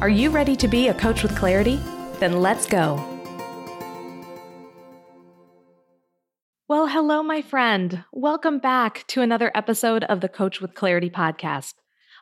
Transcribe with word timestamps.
Are 0.00 0.08
you 0.08 0.30
ready 0.30 0.56
to 0.56 0.66
be 0.66 0.88
a 0.88 0.94
coach 0.94 1.22
with 1.22 1.36
clarity? 1.36 1.78
Then 2.20 2.40
let's 2.40 2.64
go. 2.64 2.94
Well, 6.68 6.86
hello, 6.86 7.22
my 7.22 7.42
friend. 7.42 8.02
Welcome 8.10 8.60
back 8.60 9.04
to 9.08 9.20
another 9.20 9.50
episode 9.54 10.04
of 10.04 10.22
the 10.22 10.28
Coach 10.30 10.62
with 10.62 10.72
Clarity 10.72 11.10
podcast. 11.10 11.74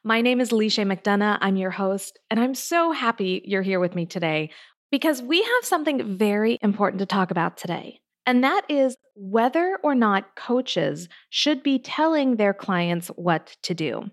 My 0.02 0.22
name 0.22 0.40
is 0.40 0.50
Leisha 0.50 0.84
McDonough. 0.92 1.38
I'm 1.40 1.54
your 1.54 1.70
host, 1.70 2.18
and 2.32 2.40
I'm 2.40 2.56
so 2.56 2.90
happy 2.90 3.42
you're 3.44 3.62
here 3.62 3.78
with 3.78 3.94
me 3.94 4.06
today 4.06 4.50
because 4.90 5.22
we 5.22 5.40
have 5.40 5.64
something 5.64 6.18
very 6.18 6.58
important 6.60 6.98
to 6.98 7.06
talk 7.06 7.30
about 7.30 7.56
today. 7.56 8.00
And 8.26 8.42
that 8.42 8.62
is 8.68 8.96
whether 9.14 9.78
or 9.84 9.94
not 9.94 10.34
coaches 10.34 11.08
should 11.30 11.62
be 11.62 11.78
telling 11.78 12.34
their 12.34 12.54
clients 12.54 13.06
what 13.14 13.56
to 13.62 13.72
do. 13.72 14.10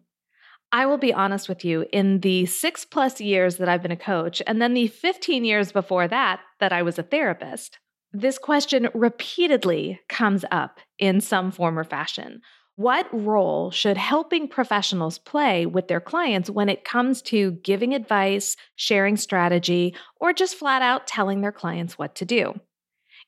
I 0.76 0.86
will 0.88 0.98
be 0.98 1.14
honest 1.14 1.48
with 1.48 1.64
you, 1.64 1.86
in 1.94 2.20
the 2.20 2.46
six 2.48 2.84
plus 2.84 3.22
years 3.22 3.56
that 3.56 3.70
I've 3.70 3.82
been 3.82 3.94
a 3.94 3.96
coach, 3.96 4.42
and 4.46 4.62
then 4.62 4.74
the 4.74 4.88
15 4.88 5.46
years 5.46 5.72
before 5.72 6.06
that, 6.10 6.42
that 6.60 6.74
I 6.74 6.82
was 6.82 7.00
a 7.00 7.04
therapist, 7.04 7.80
this 8.12 8.38
question 8.38 8.90
repeatedly 8.94 10.02
comes 10.10 10.44
up 10.52 10.82
in 11.00 11.22
some 11.22 11.50
form 11.50 11.80
or 11.80 11.86
fashion. 11.86 12.42
What 12.76 13.08
role 13.14 13.72
should 13.72 13.96
helping 13.96 14.50
professionals 14.50 15.18
play 15.18 15.66
with 15.66 15.88
their 15.88 16.02
clients 16.02 16.50
when 16.50 16.68
it 16.68 16.84
comes 16.84 17.22
to 17.22 17.52
giving 17.52 17.94
advice, 17.94 18.58
sharing 18.76 19.16
strategy, 19.16 19.96
or 20.20 20.34
just 20.34 20.58
flat 20.58 20.82
out 20.82 21.08
telling 21.08 21.40
their 21.40 21.54
clients 21.54 21.98
what 21.98 22.16
to 22.16 22.26
do? 22.26 22.54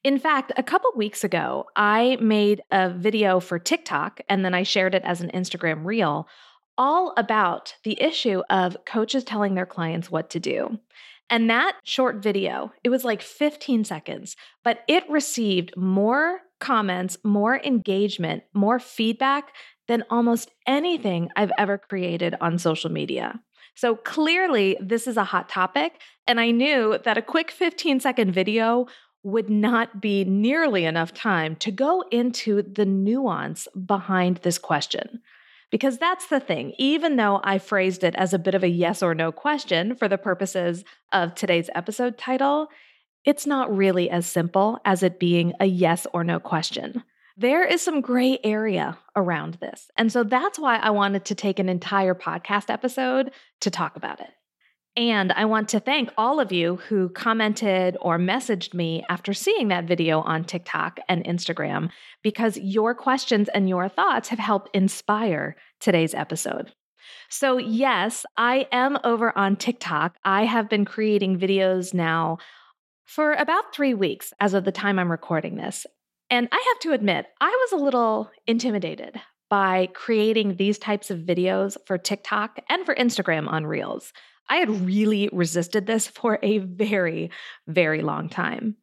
In 0.03 0.19
fact, 0.19 0.51
a 0.57 0.63
couple 0.63 0.91
weeks 0.97 1.23
ago, 1.23 1.63
I 1.77 2.17
made 2.19 2.61
a 2.71 2.89
video 2.89 3.39
for 3.39 3.57
TikTok 3.57 4.19
and 4.27 4.43
then 4.43 4.53
I 4.53 4.63
shared 4.63 4.93
it 4.93 5.03
as 5.05 5.21
an 5.21 5.31
Instagram 5.33 5.85
reel 5.85 6.27
all 6.77 7.13
about 7.17 7.75
the 7.83 8.01
issue 8.01 8.41
of 8.49 8.77
coaches 8.85 9.23
telling 9.23 9.55
their 9.55 9.65
clients 9.65 10.11
what 10.11 10.29
to 10.31 10.39
do. 10.39 10.79
And 11.29 11.49
that 11.49 11.75
short 11.83 12.17
video, 12.17 12.71
it 12.83 12.89
was 12.89 13.03
like 13.03 13.21
15 13.21 13.83
seconds, 13.83 14.35
but 14.63 14.79
it 14.87 15.09
received 15.09 15.75
more 15.75 16.39
comments, 16.59 17.17
more 17.23 17.59
engagement, 17.59 18.43
more 18.53 18.79
feedback 18.79 19.53
than 19.87 20.03
almost 20.09 20.51
anything 20.65 21.29
I've 21.35 21.51
ever 21.57 21.77
created 21.77 22.35
on 22.41 22.57
social 22.57 22.91
media. 22.91 23.39
So 23.75 23.95
clearly, 23.95 24.77
this 24.79 25.05
is 25.05 25.17
a 25.17 25.23
hot 25.23 25.49
topic. 25.49 26.01
And 26.25 26.39
I 26.39 26.51
knew 26.51 26.97
that 27.03 27.17
a 27.17 27.21
quick 27.21 27.51
15 27.51 27.99
second 27.99 28.31
video 28.31 28.87
would 29.23 29.49
not 29.49 30.01
be 30.01 30.23
nearly 30.23 30.85
enough 30.85 31.13
time 31.13 31.55
to 31.57 31.71
go 31.71 32.03
into 32.11 32.61
the 32.61 32.85
nuance 32.85 33.67
behind 33.85 34.37
this 34.37 34.57
question. 34.57 35.21
Because 35.69 35.97
that's 35.97 36.27
the 36.27 36.39
thing, 36.39 36.73
even 36.77 37.17
though 37.17 37.41
I 37.43 37.57
phrased 37.57 38.03
it 38.03 38.15
as 38.15 38.33
a 38.33 38.39
bit 38.39 38.55
of 38.55 38.63
a 38.63 38.69
yes 38.69 39.03
or 39.03 39.13
no 39.13 39.31
question 39.31 39.95
for 39.95 40.07
the 40.07 40.17
purposes 40.17 40.85
of 41.11 41.35
today's 41.35 41.69
episode 41.75 42.17
title, 42.17 42.69
it's 43.25 43.45
not 43.45 43.75
really 43.75 44.09
as 44.09 44.25
simple 44.25 44.79
as 44.85 45.03
it 45.03 45.19
being 45.19 45.53
a 45.59 45.65
yes 45.65 46.07
or 46.13 46.23
no 46.23 46.39
question. 46.39 47.03
There 47.35 47.65
is 47.65 47.81
some 47.81 48.01
gray 48.01 48.39
area 48.43 48.97
around 49.15 49.55
this. 49.55 49.91
And 49.97 50.11
so 50.11 50.23
that's 50.23 50.57
why 50.57 50.77
I 50.77 50.89
wanted 50.91 51.25
to 51.25 51.35
take 51.35 51.59
an 51.59 51.69
entire 51.69 52.15
podcast 52.15 52.69
episode 52.69 53.31
to 53.61 53.69
talk 53.69 53.95
about 53.97 54.21
it. 54.21 54.31
And 54.97 55.31
I 55.31 55.45
want 55.45 55.69
to 55.69 55.79
thank 55.79 56.09
all 56.17 56.39
of 56.39 56.51
you 56.51 56.77
who 56.89 57.09
commented 57.09 57.97
or 58.01 58.17
messaged 58.17 58.73
me 58.73 59.05
after 59.09 59.31
seeing 59.31 59.67
that 59.67 59.85
video 59.85 60.21
on 60.21 60.43
TikTok 60.43 60.99
and 61.07 61.23
Instagram, 61.23 61.91
because 62.23 62.57
your 62.57 62.95
questions 62.95 63.47
and 63.53 63.69
your 63.69 63.89
thoughts 63.89 64.29
have 64.29 64.39
helped 64.39 64.75
inspire 64.75 65.55
today's 65.79 66.15
episode. 66.15 66.73
So, 67.29 67.57
yes, 67.57 68.25
I 68.37 68.67
am 68.71 68.97
over 69.03 69.37
on 69.37 69.55
TikTok. 69.55 70.15
I 70.25 70.45
have 70.45 70.67
been 70.67 70.83
creating 70.83 71.39
videos 71.39 71.93
now 71.93 72.39
for 73.05 73.33
about 73.33 73.75
three 73.75 73.93
weeks 73.93 74.33
as 74.39 74.55
of 74.55 74.65
the 74.65 74.71
time 74.71 74.97
I'm 74.97 75.11
recording 75.11 75.57
this. 75.57 75.85
And 76.31 76.49
I 76.51 76.73
have 76.73 76.81
to 76.81 76.93
admit, 76.93 77.27
I 77.39 77.49
was 77.49 77.79
a 77.79 77.83
little 77.83 78.31
intimidated 78.47 79.21
by 79.49 79.89
creating 79.93 80.55
these 80.55 80.79
types 80.79 81.11
of 81.11 81.19
videos 81.19 81.77
for 81.85 81.99
TikTok 81.99 82.59
and 82.67 82.83
for 82.83 82.95
Instagram 82.95 83.47
on 83.47 83.65
Reels. 83.67 84.11
I 84.49 84.57
had 84.57 84.85
really 84.85 85.29
resisted 85.31 85.85
this 85.85 86.07
for 86.17 86.39
a 86.41 86.59
very, 86.59 87.31
very 87.67 88.01
long 88.01 88.29
time. 88.29 88.77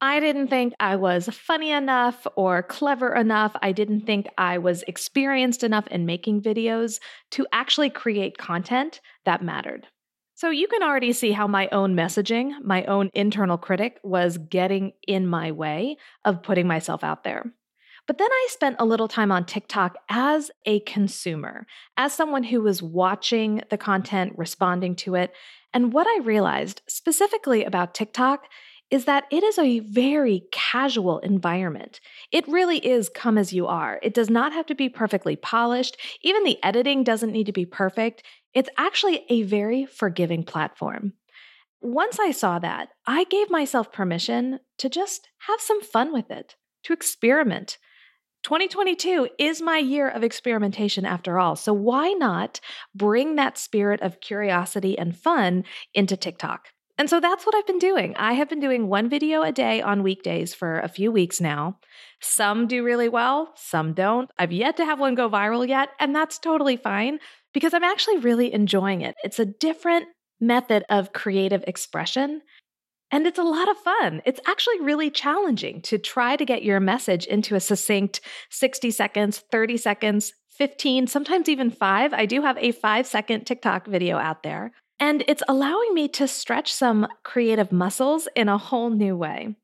I 0.00 0.20
didn't 0.20 0.48
think 0.48 0.74
I 0.78 0.96
was 0.96 1.28
funny 1.32 1.70
enough 1.70 2.26
or 2.36 2.62
clever 2.62 3.14
enough. 3.14 3.56
I 3.62 3.72
didn't 3.72 4.02
think 4.02 4.26
I 4.36 4.58
was 4.58 4.82
experienced 4.82 5.64
enough 5.64 5.86
in 5.86 6.04
making 6.04 6.42
videos 6.42 7.00
to 7.30 7.46
actually 7.50 7.88
create 7.88 8.36
content 8.36 9.00
that 9.24 9.42
mattered. 9.42 9.86
So 10.34 10.50
you 10.50 10.68
can 10.68 10.82
already 10.82 11.14
see 11.14 11.32
how 11.32 11.46
my 11.46 11.66
own 11.72 11.94
messaging, 11.96 12.52
my 12.62 12.84
own 12.84 13.10
internal 13.14 13.56
critic, 13.56 13.98
was 14.02 14.36
getting 14.36 14.92
in 15.08 15.26
my 15.26 15.50
way 15.50 15.96
of 16.26 16.42
putting 16.42 16.66
myself 16.66 17.02
out 17.02 17.24
there. 17.24 17.54
But 18.06 18.18
then 18.18 18.30
I 18.30 18.46
spent 18.50 18.76
a 18.78 18.84
little 18.84 19.08
time 19.08 19.32
on 19.32 19.44
TikTok 19.44 19.96
as 20.08 20.50
a 20.64 20.80
consumer, 20.80 21.66
as 21.96 22.12
someone 22.12 22.44
who 22.44 22.60
was 22.60 22.82
watching 22.82 23.62
the 23.68 23.78
content, 23.78 24.34
responding 24.36 24.94
to 24.96 25.16
it. 25.16 25.32
And 25.74 25.92
what 25.92 26.06
I 26.06 26.20
realized 26.22 26.82
specifically 26.88 27.64
about 27.64 27.94
TikTok 27.94 28.44
is 28.90 29.06
that 29.06 29.24
it 29.32 29.42
is 29.42 29.58
a 29.58 29.80
very 29.80 30.44
casual 30.52 31.18
environment. 31.18 32.00
It 32.30 32.46
really 32.46 32.78
is 32.78 33.08
come 33.08 33.36
as 33.36 33.52
you 33.52 33.66
are. 33.66 33.98
It 34.02 34.14
does 34.14 34.30
not 34.30 34.52
have 34.52 34.66
to 34.66 34.76
be 34.76 34.88
perfectly 34.88 35.34
polished. 35.34 35.96
Even 36.22 36.44
the 36.44 36.62
editing 36.62 37.02
doesn't 37.02 37.32
need 37.32 37.46
to 37.46 37.52
be 37.52 37.66
perfect. 37.66 38.22
It's 38.54 38.70
actually 38.78 39.24
a 39.28 39.42
very 39.42 39.86
forgiving 39.86 40.44
platform. 40.44 41.14
Once 41.80 42.20
I 42.20 42.30
saw 42.30 42.60
that, 42.60 42.90
I 43.06 43.24
gave 43.24 43.50
myself 43.50 43.92
permission 43.92 44.60
to 44.78 44.88
just 44.88 45.28
have 45.48 45.60
some 45.60 45.82
fun 45.82 46.12
with 46.12 46.30
it, 46.30 46.54
to 46.84 46.92
experiment. 46.92 47.78
2022 48.46 49.28
is 49.40 49.60
my 49.60 49.78
year 49.78 50.08
of 50.08 50.22
experimentation 50.22 51.04
after 51.04 51.36
all. 51.36 51.56
So 51.56 51.72
why 51.72 52.12
not 52.12 52.60
bring 52.94 53.34
that 53.34 53.58
spirit 53.58 54.00
of 54.02 54.20
curiosity 54.20 54.96
and 54.96 55.16
fun 55.16 55.64
into 55.94 56.16
TikTok? 56.16 56.68
And 56.96 57.10
so 57.10 57.18
that's 57.18 57.44
what 57.44 57.56
I've 57.56 57.66
been 57.66 57.80
doing. 57.80 58.14
I 58.16 58.34
have 58.34 58.48
been 58.48 58.60
doing 58.60 58.86
one 58.86 59.08
video 59.08 59.42
a 59.42 59.50
day 59.50 59.82
on 59.82 60.04
weekdays 60.04 60.54
for 60.54 60.78
a 60.78 60.88
few 60.88 61.10
weeks 61.10 61.40
now. 61.40 61.80
Some 62.20 62.68
do 62.68 62.84
really 62.84 63.08
well, 63.08 63.50
some 63.56 63.94
don't. 63.94 64.30
I've 64.38 64.52
yet 64.52 64.76
to 64.76 64.84
have 64.84 65.00
one 65.00 65.16
go 65.16 65.28
viral 65.28 65.66
yet, 65.66 65.88
and 65.98 66.14
that's 66.14 66.38
totally 66.38 66.76
fine 66.76 67.18
because 67.52 67.74
I'm 67.74 67.82
actually 67.82 68.18
really 68.18 68.54
enjoying 68.54 69.00
it. 69.00 69.16
It's 69.24 69.40
a 69.40 69.44
different 69.44 70.06
method 70.40 70.84
of 70.88 71.12
creative 71.12 71.64
expression. 71.66 72.42
And 73.10 73.26
it's 73.26 73.38
a 73.38 73.44
lot 73.44 73.68
of 73.68 73.76
fun. 73.78 74.20
It's 74.24 74.40
actually 74.46 74.80
really 74.80 75.10
challenging 75.10 75.80
to 75.82 75.98
try 75.98 76.36
to 76.36 76.44
get 76.44 76.64
your 76.64 76.80
message 76.80 77.26
into 77.26 77.54
a 77.54 77.60
succinct 77.60 78.20
60 78.50 78.90
seconds, 78.90 79.42
30 79.50 79.76
seconds, 79.76 80.32
15, 80.50 81.06
sometimes 81.06 81.48
even 81.48 81.70
five. 81.70 82.12
I 82.12 82.26
do 82.26 82.42
have 82.42 82.58
a 82.58 82.72
five 82.72 83.06
second 83.06 83.44
TikTok 83.44 83.86
video 83.86 84.16
out 84.16 84.42
there. 84.42 84.72
And 84.98 85.22
it's 85.28 85.42
allowing 85.46 85.92
me 85.92 86.08
to 86.08 86.26
stretch 86.26 86.72
some 86.72 87.06
creative 87.22 87.70
muscles 87.70 88.28
in 88.34 88.48
a 88.48 88.58
whole 88.58 88.90
new 88.90 89.14
way. 89.16 89.56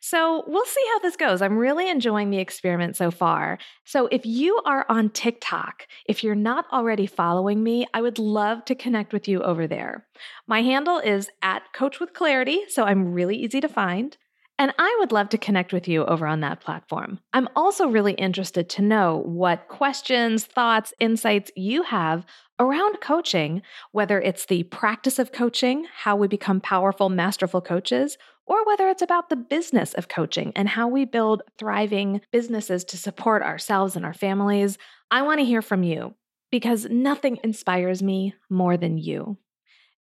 So 0.00 0.44
we'll 0.46 0.64
see 0.64 0.84
how 0.92 0.98
this 1.00 1.16
goes. 1.16 1.42
I'm 1.42 1.58
really 1.58 1.88
enjoying 1.88 2.30
the 2.30 2.38
experiment 2.38 2.96
so 2.96 3.10
far. 3.10 3.58
So 3.84 4.06
if 4.08 4.24
you 4.24 4.60
are 4.64 4.86
on 4.88 5.10
TikTok, 5.10 5.86
if 6.06 6.22
you're 6.22 6.34
not 6.34 6.66
already 6.72 7.06
following 7.06 7.62
me, 7.62 7.86
I 7.92 8.00
would 8.02 8.18
love 8.18 8.64
to 8.66 8.74
connect 8.74 9.12
with 9.12 9.28
you 9.28 9.42
over 9.42 9.66
there. 9.66 10.06
My 10.46 10.62
handle 10.62 10.98
is 10.98 11.30
at 11.42 11.72
Coach 11.72 12.00
with 12.00 12.14
Clarity, 12.14 12.62
so 12.68 12.84
I'm 12.84 13.12
really 13.12 13.36
easy 13.36 13.60
to 13.60 13.68
find. 13.68 14.16
And 14.60 14.74
I 14.76 14.96
would 14.98 15.12
love 15.12 15.28
to 15.30 15.38
connect 15.38 15.72
with 15.72 15.86
you 15.86 16.04
over 16.06 16.26
on 16.26 16.40
that 16.40 16.60
platform. 16.60 17.20
I'm 17.32 17.48
also 17.54 17.86
really 17.86 18.14
interested 18.14 18.68
to 18.70 18.82
know 18.82 19.22
what 19.24 19.68
questions, 19.68 20.44
thoughts, 20.44 20.92
insights 20.98 21.52
you 21.54 21.84
have 21.84 22.26
around 22.58 23.00
coaching, 23.00 23.62
whether 23.92 24.20
it's 24.20 24.46
the 24.46 24.64
practice 24.64 25.20
of 25.20 25.30
coaching, 25.30 25.86
how 25.94 26.16
we 26.16 26.26
become 26.26 26.60
powerful, 26.60 27.08
masterful 27.08 27.60
coaches, 27.60 28.18
or 28.46 28.64
whether 28.64 28.88
it's 28.88 29.02
about 29.02 29.28
the 29.28 29.36
business 29.36 29.94
of 29.94 30.08
coaching 30.08 30.52
and 30.56 30.68
how 30.68 30.88
we 30.88 31.04
build 31.04 31.42
thriving 31.56 32.20
businesses 32.32 32.82
to 32.82 32.96
support 32.96 33.42
ourselves 33.42 33.94
and 33.94 34.04
our 34.04 34.14
families. 34.14 34.76
I 35.10 35.22
want 35.22 35.38
to 35.38 35.44
hear 35.44 35.62
from 35.62 35.84
you 35.84 36.14
because 36.50 36.86
nothing 36.86 37.38
inspires 37.44 38.02
me 38.02 38.34
more 38.50 38.76
than 38.76 38.98
you. 38.98 39.36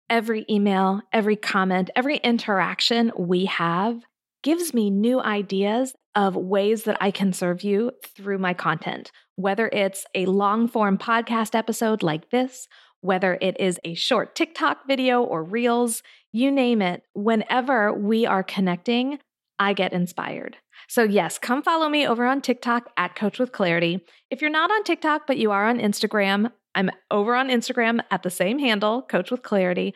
Every 0.10 0.46
email, 0.50 1.02
every 1.12 1.36
comment, 1.36 1.90
every 1.96 2.18
interaction 2.18 3.12
we 3.18 3.46
have 3.46 4.02
gives 4.46 4.76
me 4.76 4.92
new 4.92 5.20
ideas 5.20 5.96
of 6.14 6.36
ways 6.36 6.84
that 6.84 6.98
I 7.02 7.10
can 7.10 7.34
serve 7.34 7.64
you 7.64 7.92
through 8.16 8.38
my 8.38 8.54
content, 8.54 9.12
whether 9.38 9.68
it's 9.74 10.06
a 10.14 10.28
long 10.28 10.68
form 10.68 11.00
podcast 11.00 11.56
episode 11.56 12.04
like 12.04 12.30
this, 12.30 12.68
whether 13.02 13.40
it 13.42 13.60
is 13.60 13.80
a 13.84 13.96
short 13.96 14.36
TikTok 14.36 14.88
video 14.88 15.24
or 15.24 15.44
reels, 15.44 16.04
you 16.32 16.52
name 16.52 16.84
it. 16.84 17.02
Whenever 17.14 17.92
we 17.92 18.28
are 18.28 18.44
connecting, 18.44 19.18
I 19.58 19.74
get 19.74 19.94
inspired. 19.94 20.58
So, 20.88 21.02
yes, 21.02 21.40
come 21.40 21.64
follow 21.64 21.90
me 21.90 22.06
over 22.06 22.28
on 22.28 22.40
TikTok 22.40 22.92
at 22.98 23.16
Coach 23.16 23.40
with 23.40 23.52
Clarity. 23.52 24.06
If 24.30 24.42
you're 24.42 24.52
not 24.52 24.70
on 24.70 24.84
TikTok, 24.84 25.24
but 25.26 25.38
you 25.38 25.50
are 25.50 25.68
on 25.68 25.80
Instagram, 25.80 26.52
I'm 26.76 26.92
over 27.10 27.34
on 27.34 27.48
Instagram 27.48 28.02
at 28.12 28.22
the 28.22 28.30
same 28.30 28.60
handle, 28.60 29.02
Coach 29.02 29.32
with 29.32 29.42
Clarity. 29.42 29.96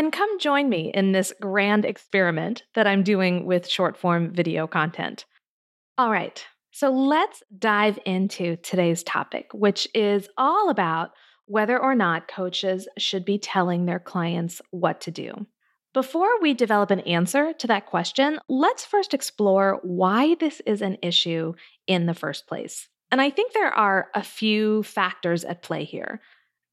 And 0.00 0.14
come 0.14 0.38
join 0.38 0.70
me 0.70 0.90
in 0.94 1.12
this 1.12 1.30
grand 1.42 1.84
experiment 1.84 2.62
that 2.72 2.86
I'm 2.86 3.02
doing 3.02 3.44
with 3.44 3.68
short 3.68 3.98
form 3.98 4.32
video 4.32 4.66
content. 4.66 5.26
All 5.98 6.10
right, 6.10 6.42
so 6.70 6.88
let's 6.88 7.42
dive 7.58 7.98
into 8.06 8.56
today's 8.56 9.02
topic, 9.02 9.50
which 9.52 9.86
is 9.94 10.26
all 10.38 10.70
about 10.70 11.10
whether 11.44 11.78
or 11.78 11.94
not 11.94 12.28
coaches 12.28 12.88
should 12.96 13.26
be 13.26 13.36
telling 13.36 13.84
their 13.84 13.98
clients 13.98 14.62
what 14.70 15.02
to 15.02 15.10
do. 15.10 15.46
Before 15.92 16.40
we 16.40 16.54
develop 16.54 16.90
an 16.90 17.00
answer 17.00 17.52
to 17.52 17.66
that 17.66 17.84
question, 17.84 18.38
let's 18.48 18.86
first 18.86 19.12
explore 19.12 19.80
why 19.82 20.34
this 20.36 20.62
is 20.64 20.80
an 20.80 20.96
issue 21.02 21.52
in 21.86 22.06
the 22.06 22.14
first 22.14 22.46
place. 22.46 22.88
And 23.12 23.20
I 23.20 23.28
think 23.28 23.52
there 23.52 23.74
are 23.74 24.08
a 24.14 24.22
few 24.22 24.82
factors 24.82 25.44
at 25.44 25.62
play 25.62 25.84
here. 25.84 26.22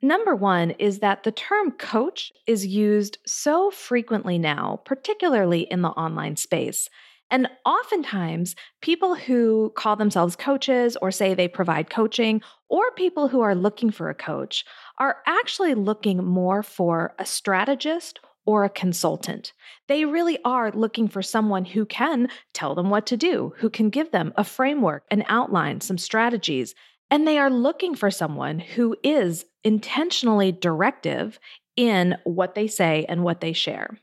Number 0.01 0.35
one 0.35 0.71
is 0.71 0.99
that 0.99 1.23
the 1.23 1.31
term 1.31 1.71
coach 1.71 2.31
is 2.45 2.67
used 2.67 3.17
so 3.25 3.71
frequently 3.71 4.37
now, 4.37 4.81
particularly 4.85 5.61
in 5.61 5.81
the 5.81 5.89
online 5.89 6.35
space. 6.35 6.87
And 7.29 7.49
oftentimes, 7.65 8.55
people 8.81 9.15
who 9.15 9.73
call 9.75 9.95
themselves 9.95 10.35
coaches 10.35 10.97
or 11.01 11.11
say 11.11 11.33
they 11.33 11.47
provide 11.47 11.89
coaching, 11.89 12.41
or 12.69 12.91
people 12.91 13.27
who 13.27 13.41
are 13.41 13.55
looking 13.55 13.91
for 13.91 14.09
a 14.09 14.15
coach, 14.15 14.63
are 14.97 15.17
actually 15.25 15.73
looking 15.73 16.23
more 16.23 16.63
for 16.63 17.15
a 17.19 17.25
strategist 17.25 18.19
or 18.45 18.63
a 18.63 18.69
consultant. 18.69 19.51
They 19.89 20.05
really 20.05 20.39
are 20.45 20.71
looking 20.71 21.09
for 21.09 21.21
someone 21.21 21.65
who 21.65 21.85
can 21.85 22.29
tell 22.53 22.75
them 22.75 22.89
what 22.89 23.05
to 23.07 23.17
do, 23.17 23.53
who 23.57 23.69
can 23.69 23.89
give 23.89 24.11
them 24.11 24.31
a 24.37 24.45
framework, 24.45 25.03
an 25.11 25.25
outline, 25.27 25.81
some 25.81 25.97
strategies. 25.97 26.73
And 27.09 27.27
they 27.27 27.37
are 27.37 27.49
looking 27.49 27.95
for 27.95 28.11
someone 28.11 28.59
who 28.59 28.95
is 29.03 29.45
intentionally 29.63 30.51
directive 30.51 31.39
in 31.75 32.15
what 32.23 32.55
they 32.55 32.67
say 32.67 33.05
and 33.07 33.23
what 33.23 33.41
they 33.41 33.53
share. 33.53 33.99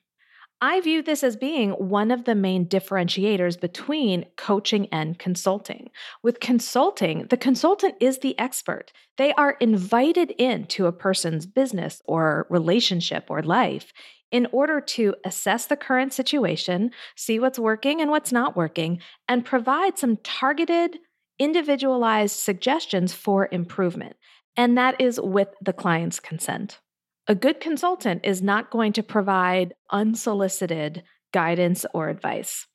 I 0.61 0.81
view 0.81 1.03
this 1.03 1.23
as 1.23 1.37
being 1.37 1.73
one 1.73 2.11
of 2.11 2.25
the 2.25 2.35
main 2.35 2.67
differentiators 2.67 3.61
between 3.61 4.25
coaching 4.37 4.89
and 4.91 5.19
consulting. 5.19 5.91
With 6.23 6.41
consulting, 6.41 7.27
the 7.29 7.37
consultant 7.37 7.97
is 8.01 8.21
the 8.21 8.39
expert. 8.39 8.91
They 9.19 9.35
are 9.35 9.59
invited 9.61 10.31
into 10.33 10.87
a 10.87 10.93
person's 10.93 11.45
business 11.45 12.01
or 12.07 12.47
relationship 12.49 13.27
or 13.29 13.43
life 13.43 13.93
in 14.31 14.47
order 14.53 14.81
to 14.81 15.15
assess 15.25 15.67
the 15.67 15.77
current 15.77 16.13
situation, 16.13 16.93
see 17.15 17.39
what's 17.39 17.59
working 17.59 18.01
and 18.01 18.11
what's 18.11 18.33
not 18.33 18.57
working, 18.57 19.01
and 19.29 19.45
provide 19.45 19.99
some 19.99 20.17
targeted, 20.25 20.99
individualized 21.39 22.37
suggestions 22.37 23.13
for 23.13 23.49
improvement. 23.51 24.17
And 24.57 24.79
that 24.79 25.01
is 25.01 25.21
with 25.21 25.49
the 25.61 25.73
client's 25.73 26.21
consent. 26.21 26.81
A 27.27 27.35
good 27.35 27.61
consultant 27.61 28.21
is 28.25 28.43
not 28.43 28.71
going 28.71 28.93
to 28.93 29.03
provide 29.03 29.75
unsolicited 29.91 31.03
guidance 31.33 31.85
or 31.93 32.09
advice. 32.09 32.67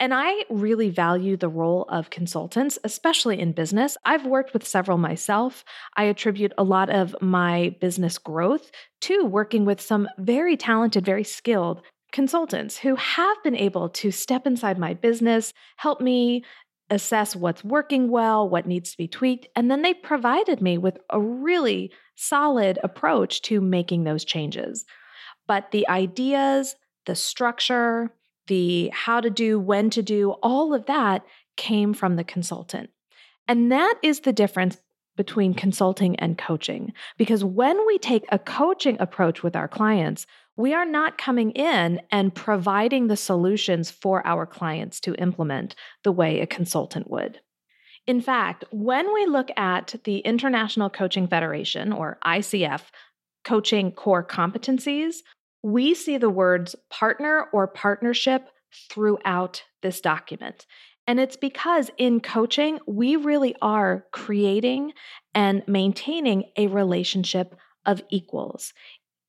And 0.00 0.14
I 0.14 0.44
really 0.48 0.90
value 0.90 1.36
the 1.36 1.48
role 1.48 1.84
of 1.88 2.10
consultants, 2.10 2.78
especially 2.84 3.40
in 3.40 3.52
business. 3.52 3.96
I've 4.04 4.26
worked 4.26 4.52
with 4.52 4.66
several 4.66 4.96
myself. 4.96 5.64
I 5.96 6.04
attribute 6.04 6.52
a 6.56 6.62
lot 6.62 6.88
of 6.88 7.16
my 7.20 7.74
business 7.80 8.16
growth 8.16 8.70
to 9.02 9.24
working 9.24 9.64
with 9.64 9.80
some 9.80 10.08
very 10.18 10.56
talented, 10.56 11.04
very 11.04 11.24
skilled 11.24 11.82
consultants 12.12 12.78
who 12.78 12.94
have 12.94 13.36
been 13.42 13.56
able 13.56 13.88
to 13.88 14.10
step 14.10 14.46
inside 14.46 14.78
my 14.78 14.94
business, 14.94 15.52
help 15.76 16.00
me 16.00 16.44
assess 16.90 17.36
what's 17.36 17.64
working 17.64 18.10
well, 18.10 18.48
what 18.48 18.66
needs 18.66 18.92
to 18.92 18.96
be 18.96 19.08
tweaked, 19.08 19.46
and 19.54 19.70
then 19.70 19.82
they 19.82 19.94
provided 19.94 20.60
me 20.60 20.78
with 20.78 20.98
a 21.10 21.20
really 21.20 21.90
solid 22.16 22.78
approach 22.82 23.42
to 23.42 23.60
making 23.60 24.04
those 24.04 24.24
changes. 24.24 24.84
But 25.46 25.70
the 25.70 25.88
ideas, 25.88 26.76
the 27.06 27.14
structure, 27.14 28.10
the 28.48 28.90
how 28.92 29.20
to 29.20 29.30
do, 29.30 29.58
when 29.60 29.90
to 29.90 30.02
do, 30.02 30.32
all 30.42 30.74
of 30.74 30.86
that 30.86 31.24
came 31.56 31.94
from 31.94 32.16
the 32.16 32.24
consultant. 32.24 32.90
And 33.46 33.72
that 33.72 33.94
is 34.02 34.20
the 34.20 34.32
difference 34.32 34.78
between 35.16 35.52
consulting 35.52 36.16
and 36.16 36.38
coaching. 36.38 36.92
Because 37.16 37.44
when 37.44 37.86
we 37.86 37.98
take 37.98 38.24
a 38.30 38.38
coaching 38.38 38.96
approach 39.00 39.42
with 39.42 39.56
our 39.56 39.68
clients, 39.68 40.26
we 40.58 40.74
are 40.74 40.84
not 40.84 41.16
coming 41.16 41.52
in 41.52 42.00
and 42.10 42.34
providing 42.34 43.06
the 43.06 43.16
solutions 43.16 43.90
for 43.90 44.26
our 44.26 44.44
clients 44.44 44.98
to 44.98 45.14
implement 45.14 45.76
the 46.02 46.12
way 46.12 46.40
a 46.40 46.46
consultant 46.46 47.08
would. 47.08 47.40
In 48.08 48.20
fact, 48.20 48.64
when 48.72 49.14
we 49.14 49.24
look 49.24 49.50
at 49.56 49.94
the 50.02 50.18
International 50.18 50.90
Coaching 50.90 51.28
Federation, 51.28 51.92
or 51.92 52.18
ICF, 52.24 52.82
coaching 53.44 53.92
core 53.92 54.24
competencies, 54.24 55.16
we 55.62 55.94
see 55.94 56.16
the 56.16 56.30
words 56.30 56.74
partner 56.90 57.46
or 57.52 57.68
partnership 57.68 58.48
throughout 58.90 59.62
this 59.82 60.00
document. 60.00 60.66
And 61.06 61.20
it's 61.20 61.36
because 61.36 61.90
in 61.98 62.20
coaching, 62.20 62.80
we 62.86 63.14
really 63.14 63.54
are 63.62 64.06
creating 64.12 64.92
and 65.34 65.62
maintaining 65.68 66.44
a 66.56 66.66
relationship 66.66 67.54
of 67.86 68.02
equals. 68.10 68.74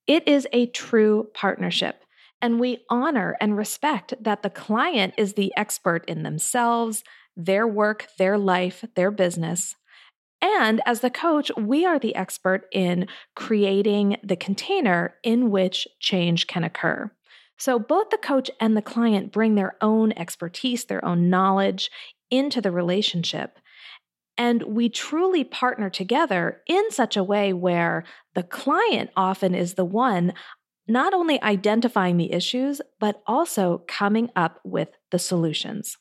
It 0.09 0.27
is 0.27 0.47
a 0.51 0.65
true 0.65 1.27
partnership. 1.35 2.03
And 2.41 2.59
we 2.59 2.83
honor 2.89 3.37
and 3.39 3.55
respect 3.55 4.15
that 4.19 4.41
the 4.41 4.49
client 4.49 5.13
is 5.17 5.33
the 5.33 5.53
expert 5.55 6.03
in 6.05 6.23
themselves, 6.23 7.03
their 7.37 7.67
work, 7.67 8.07
their 8.17 8.35
life, 8.37 8.83
their 8.95 9.11
business. 9.11 9.75
And 10.41 10.81
as 10.85 11.01
the 11.01 11.11
coach, 11.11 11.51
we 11.55 11.85
are 11.85 11.99
the 11.99 12.15
expert 12.15 12.65
in 12.71 13.07
creating 13.35 14.17
the 14.23 14.35
container 14.35 15.13
in 15.23 15.51
which 15.51 15.87
change 15.99 16.47
can 16.47 16.63
occur. 16.63 17.11
So 17.59 17.77
both 17.77 18.09
the 18.09 18.17
coach 18.17 18.49
and 18.59 18.75
the 18.75 18.81
client 18.81 19.31
bring 19.31 19.53
their 19.53 19.75
own 19.79 20.11
expertise, 20.13 20.85
their 20.85 21.05
own 21.05 21.29
knowledge 21.29 21.91
into 22.31 22.61
the 22.61 22.71
relationship. 22.71 23.59
And 24.39 24.63
we 24.63 24.87
truly 24.87 25.43
partner 25.43 25.89
together 25.89 26.61
in 26.65 26.89
such 26.91 27.17
a 27.17 27.23
way 27.23 27.51
where 27.51 28.05
the 28.39 28.43
client 28.43 29.09
often 29.17 29.53
is 29.53 29.73
the 29.73 29.83
one 29.83 30.31
not 30.87 31.13
only 31.13 31.41
identifying 31.43 32.15
the 32.15 32.31
issues, 32.31 32.79
but 32.97 33.21
also 33.27 33.83
coming 33.85 34.29
up 34.33 34.61
with 34.63 34.87
the 35.11 35.19
solutions. 35.19 35.97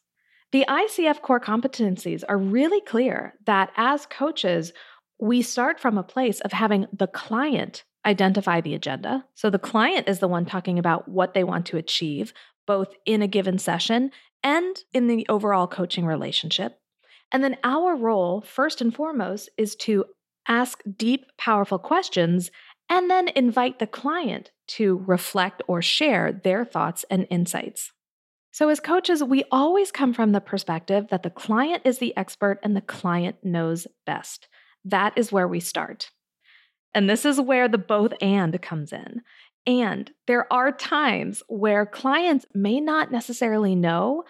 The 0.52 0.64
ICF 0.68 1.21
core 1.21 1.40
competencies 1.40 2.23
are 2.28 2.38
really 2.38 2.80
clear 2.80 3.35
that 3.45 3.73
as 3.76 4.07
coaches, 4.07 4.73
we 5.18 5.42
start 5.42 5.80
from 5.80 5.99
a 5.99 6.04
place 6.04 6.38
of 6.42 6.52
having 6.52 6.87
the 6.92 7.09
client 7.09 7.83
identify 8.07 8.61
the 8.61 8.76
agenda. 8.76 9.25
So 9.35 9.50
the 9.50 9.59
client 9.59 10.09
is 10.09 10.21
the 10.21 10.28
one 10.28 10.47
talking 10.47 10.78
about 10.78 11.09
what 11.09 11.35
they 11.35 11.42
want 11.42 11.66
to 11.66 11.76
achieve, 11.76 12.33
both 12.68 12.95
in 13.04 13.21
a 13.21 13.26
given 13.26 13.59
session 13.59 14.12
and 14.45 14.76
in 14.95 15.09
the 15.09 15.26
overall 15.28 15.66
coaching 15.66 16.07
relationship. 16.07 16.78
And 17.33 17.42
then 17.42 17.57
our 17.64 17.97
role, 17.97 18.42
first 18.42 18.80
and 18.80 18.95
foremost, 18.95 19.50
is 19.59 19.75
to 19.76 20.04
ask 20.49 20.83
deep, 20.97 21.26
powerful 21.37 21.78
questions 21.78 22.50
and 22.88 23.11
then 23.11 23.28
invite 23.28 23.78
the 23.78 23.87
client 23.87 24.50
to 24.67 25.05
reflect 25.07 25.62
or 25.69 25.83
share 25.83 26.33
their 26.33 26.64
thoughts 26.64 27.05
and 27.11 27.26
insights. 27.31 27.93
So, 28.50 28.71
as 28.71 28.81
coaches, 28.81 29.23
we 29.23 29.45
always 29.52 29.93
come 29.93 30.12
from 30.12 30.33
the 30.33 30.40
perspective 30.40 31.09
that 31.11 31.23
the 31.23 31.31
client 31.31 31.83
is 31.85 31.99
the 31.99 32.17
expert 32.17 32.59
and 32.62 32.75
the 32.75 32.81
client 32.81 33.37
knows 33.45 33.87
best. 34.07 34.49
That 34.85 35.12
is 35.17 35.31
where 35.31 35.47
we 35.47 35.61
start. 35.61 36.11
And 36.95 37.09
this 37.09 37.25
is 37.25 37.40
where 37.40 37.69
the 37.69 37.78
both 37.78 38.12
and 38.21 38.61
comes 38.62 38.93
in. 38.93 39.21
And 39.67 40.11
there 40.26 40.50
are 40.52 40.73
times 40.73 41.43
where 41.47 41.85
clients 41.85 42.47
may 42.55 42.81
not 42.81 43.12
necessarily 43.12 43.76
know 43.76 44.25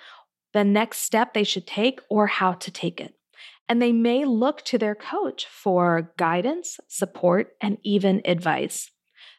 the 0.53 0.65
next 0.65 0.99
step 0.99 1.33
they 1.33 1.45
should 1.45 1.67
take 1.67 2.01
or 2.11 2.27
how 2.27 2.55
to 2.55 2.71
take 2.71 3.01
it. 3.01 3.15
And 3.69 3.83
they 3.83 3.93
may 3.93 4.25
look 4.25 4.65
to 4.67 4.79
their 4.79 4.95
coach 4.95 5.47
for 5.47 6.13
guidance, 6.17 6.79
support, 6.89 7.53
and 7.61 7.79
even 7.85 8.23
advice. 8.25 8.91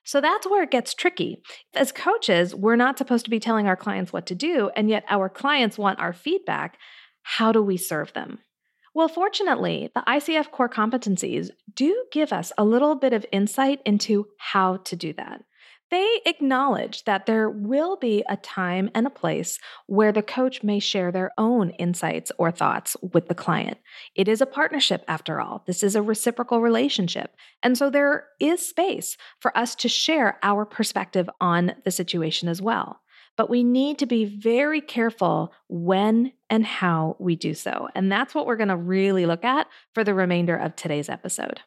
So 0.04 0.22
that's 0.22 0.48
where 0.48 0.64
it 0.64 0.72
gets 0.72 0.94
tricky. 0.94 1.42
As 1.76 1.92
coaches, 1.92 2.56
we're 2.56 2.76
not 2.76 2.98
supposed 2.98 3.26
to 3.26 3.32
be 3.32 3.40
telling 3.40 3.68
our 3.68 3.76
clients 3.76 4.14
what 4.14 4.26
to 4.28 4.36
do, 4.36 4.70
and 4.76 4.90
yet 4.90 5.04
our 5.10 5.30
clients 5.30 5.78
want 5.78 6.00
our 6.00 6.14
feedback. 6.14 6.78
How 7.24 7.52
do 7.52 7.62
we 7.62 7.78
serve 7.78 8.14
them? 8.14 8.40
Well, 8.94 9.08
fortunately, 9.08 9.90
the 9.94 10.04
ICF 10.08 10.52
core 10.52 10.70
competencies 10.70 11.50
do 11.76 12.06
give 12.12 12.34
us 12.34 12.52
a 12.58 12.66
little 12.66 12.96
bit 12.96 13.14
of 13.14 13.26
insight 13.32 13.82
into 13.86 14.28
how 14.38 14.78
to 14.78 14.96
do 14.96 15.14
that. 15.14 15.44
They 15.92 16.22
acknowledge 16.26 17.04
that 17.06 17.26
there 17.26 17.50
will 17.50 17.96
be 17.96 18.24
a 18.30 18.38
time 18.38 18.90
and 18.94 19.08
a 19.08 19.12
place 19.12 19.60
where 19.88 20.12
the 20.12 20.22
coach 20.22 20.62
may 20.64 20.80
share 20.80 21.12
their 21.12 21.32
own 21.38 21.72
insights 21.72 22.32
or 22.38 22.52
thoughts 22.52 22.96
with 23.02 23.28
the 23.28 23.36
client. 23.36 23.78
It 24.16 24.28
is 24.28 24.42
a 24.42 24.46
partnership, 24.46 25.04
after 25.08 25.42
all. 25.42 25.64
This 25.66 25.82
is 25.84 25.96
a 25.96 26.02
reciprocal 26.02 26.62
relationship. 26.62 27.36
And 27.64 27.78
so 27.78 27.90
there 27.90 28.28
is 28.40 28.66
space 28.66 29.18
for 29.40 29.58
us 29.58 29.76
to 29.76 29.90
share 29.90 30.38
our 30.44 30.66
perspective 30.66 31.30
on 31.42 31.74
the 31.84 31.92
situation 31.92 32.50
as 32.50 32.62
well. 32.62 33.02
But 33.36 33.50
we 33.50 33.64
need 33.64 34.00
to 34.00 34.06
be 34.06 34.26
very 34.26 34.82
careful 34.82 35.54
when 35.70 36.34
and 36.50 36.66
how 36.66 37.16
we 37.20 37.36
do 37.36 37.54
so. 37.54 37.88
And 37.96 38.12
that's 38.12 38.36
what 38.36 38.46
we're 38.46 38.58
going 38.58 38.70
to 38.70 38.76
really 38.76 39.26
look 39.26 39.46
at 39.46 39.68
for 39.94 40.04
the 40.04 40.14
remainder 40.14 40.58
of 40.58 40.76
today's 40.76 41.10
episode. 41.10 41.62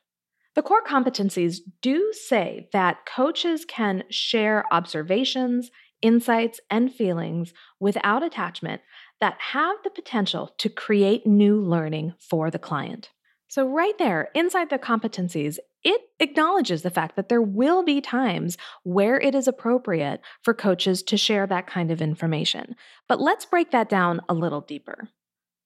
The 0.55 0.63
core 0.63 0.83
competencies 0.87 1.59
do 1.81 2.13
say 2.13 2.69
that 2.73 3.07
coaches 3.07 3.65
can 3.65 4.05
share 4.11 4.65
observations, 4.71 5.71
insights, 6.03 6.61
and 6.71 6.93
feelings 6.93 7.55
without 7.81 8.23
attachment 8.23 8.83
that 9.21 9.39
have 9.53 9.77
the 9.83 9.91
potential 9.91 10.55
to 10.59 10.69
create 10.69 11.27
new 11.27 11.61
learning 11.61 12.13
for 12.19 12.51
the 12.51 12.59
client. 12.59 13.11
So, 13.49 13.67
right 13.67 13.97
there, 13.99 14.31
inside 14.35 14.71
the 14.71 14.79
competencies, 14.79 15.59
it 15.85 16.01
acknowledges 16.21 16.83
the 16.83 16.91
fact 16.91 17.17
that 17.17 17.29
there 17.29 17.43
will 17.43 17.83
be 17.83 18.01
times 18.01 18.57
where 18.83 19.21
it 19.21 19.35
is 19.35 19.49
appropriate 19.49 20.21
for 20.43 20.55
coaches 20.55 21.03
to 21.05 21.17
share 21.17 21.47
that 21.47 21.67
kind 21.67 21.91
of 21.91 22.01
information. 22.01 22.77
But 23.09 23.21
let's 23.21 23.45
break 23.45 23.71
that 23.71 23.89
down 23.89 24.21
a 24.29 24.35
little 24.35 24.61
deeper. 24.61 25.09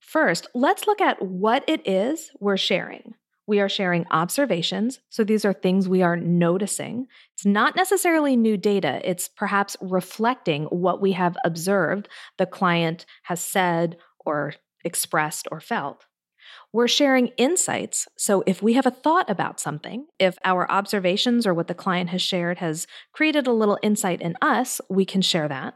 First, 0.00 0.48
let's 0.54 0.86
look 0.86 1.00
at 1.00 1.22
what 1.22 1.64
it 1.68 1.86
is 1.86 2.30
we're 2.40 2.56
sharing. 2.56 3.14
We 3.46 3.60
are 3.60 3.68
sharing 3.68 4.06
observations. 4.10 5.00
So 5.08 5.22
these 5.22 5.44
are 5.44 5.52
things 5.52 5.88
we 5.88 6.02
are 6.02 6.16
noticing. 6.16 7.06
It's 7.34 7.46
not 7.46 7.76
necessarily 7.76 8.36
new 8.36 8.56
data, 8.56 9.00
it's 9.04 9.28
perhaps 9.28 9.76
reflecting 9.80 10.64
what 10.64 11.00
we 11.00 11.12
have 11.12 11.36
observed 11.44 12.08
the 12.38 12.46
client 12.46 13.06
has 13.24 13.40
said 13.40 13.96
or 14.24 14.54
expressed 14.84 15.46
or 15.50 15.60
felt. 15.60 16.06
We're 16.72 16.88
sharing 16.88 17.28
insights. 17.36 18.06
So 18.16 18.42
if 18.46 18.62
we 18.62 18.74
have 18.74 18.86
a 18.86 18.90
thought 18.90 19.28
about 19.30 19.60
something, 19.60 20.06
if 20.18 20.38
our 20.44 20.70
observations 20.70 21.46
or 21.46 21.54
what 21.54 21.68
the 21.68 21.74
client 21.74 22.10
has 22.10 22.22
shared 22.22 22.58
has 22.58 22.86
created 23.12 23.46
a 23.46 23.52
little 23.52 23.78
insight 23.82 24.20
in 24.20 24.36
us, 24.42 24.80
we 24.88 25.04
can 25.04 25.22
share 25.22 25.48
that. 25.48 25.74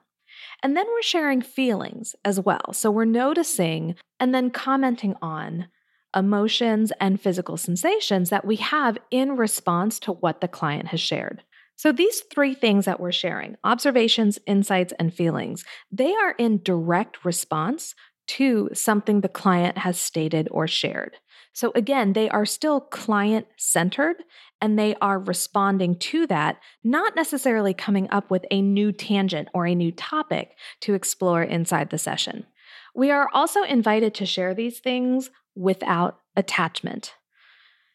And 0.63 0.77
then 0.77 0.87
we're 0.87 1.03
sharing 1.03 1.43
feelings 1.43 2.15
as 2.25 2.39
well. 2.39 2.73
So 2.73 2.91
we're 2.91 3.05
noticing 3.05 3.95
and 4.19 4.35
then 4.35 4.51
commenting 4.51 5.15
on 5.23 5.69
emotions, 6.15 6.93
and 7.01 7.21
physical 7.21 7.57
sensations 7.57 8.31
that 8.31 8.45
we 8.45 8.57
have 8.57 8.99
in 9.11 9.37
response 9.37 9.99
to 10.01 10.13
what 10.13 10.41
the 10.41 10.49
client 10.49 10.89
has 10.89 11.01
shared. 11.01 11.43
So, 11.77 11.93
these 11.93 12.21
three 12.33 12.55
things 12.55 12.85
that 12.85 13.01
we're 13.01 13.13
sharing 13.13 13.57
observations, 13.65 14.39
insights, 14.47 14.93
and 14.99 15.15
feelings 15.15 15.65
they 15.91 16.15
are 16.15 16.33
in 16.33 16.63
direct 16.63 17.25
response 17.25 17.95
to 18.29 18.69
something 18.73 19.21
the 19.21 19.29
client 19.29 19.79
has 19.79 19.99
stated 19.99 20.47
or 20.51 20.69
shared. 20.69 21.17
So, 21.53 21.73
again, 21.75 22.13
they 22.13 22.29
are 22.29 22.47
still 22.47 22.81
client 22.81 23.47
centered 23.57 24.17
and 24.61 24.79
they 24.79 24.95
are 25.01 25.19
responding 25.19 25.97
to 25.97 26.27
that, 26.29 26.59
not 26.85 27.17
necessarily 27.17 27.75
coming 27.75 28.09
up 28.11 28.31
with 28.31 28.45
a 28.51 28.63
new 28.63 28.93
tangent 28.93 29.49
or 29.55 29.67
a 29.67 29.75
new 29.75 29.91
topic 29.91 30.57
to 30.83 30.95
explore 30.95 31.43
inside 31.43 31.91
the 31.91 31.99
session. 31.99 32.47
We 32.95 33.11
are 33.11 33.29
also 33.33 33.63
invited 33.63 34.15
to 34.15 34.27
share 34.27 34.55
these 34.55 34.81
things 34.81 35.31
without 35.55 36.19
attachment. 36.37 37.15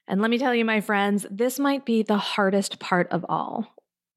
And 0.07 0.21
let 0.21 0.29
me 0.29 0.37
tell 0.37 0.53
you, 0.53 0.65
my 0.65 0.81
friends, 0.81 1.25
this 1.31 1.57
might 1.57 1.85
be 1.85 2.03
the 2.03 2.17
hardest 2.17 2.79
part 2.79 3.07
of 3.11 3.25
all. 3.27 3.67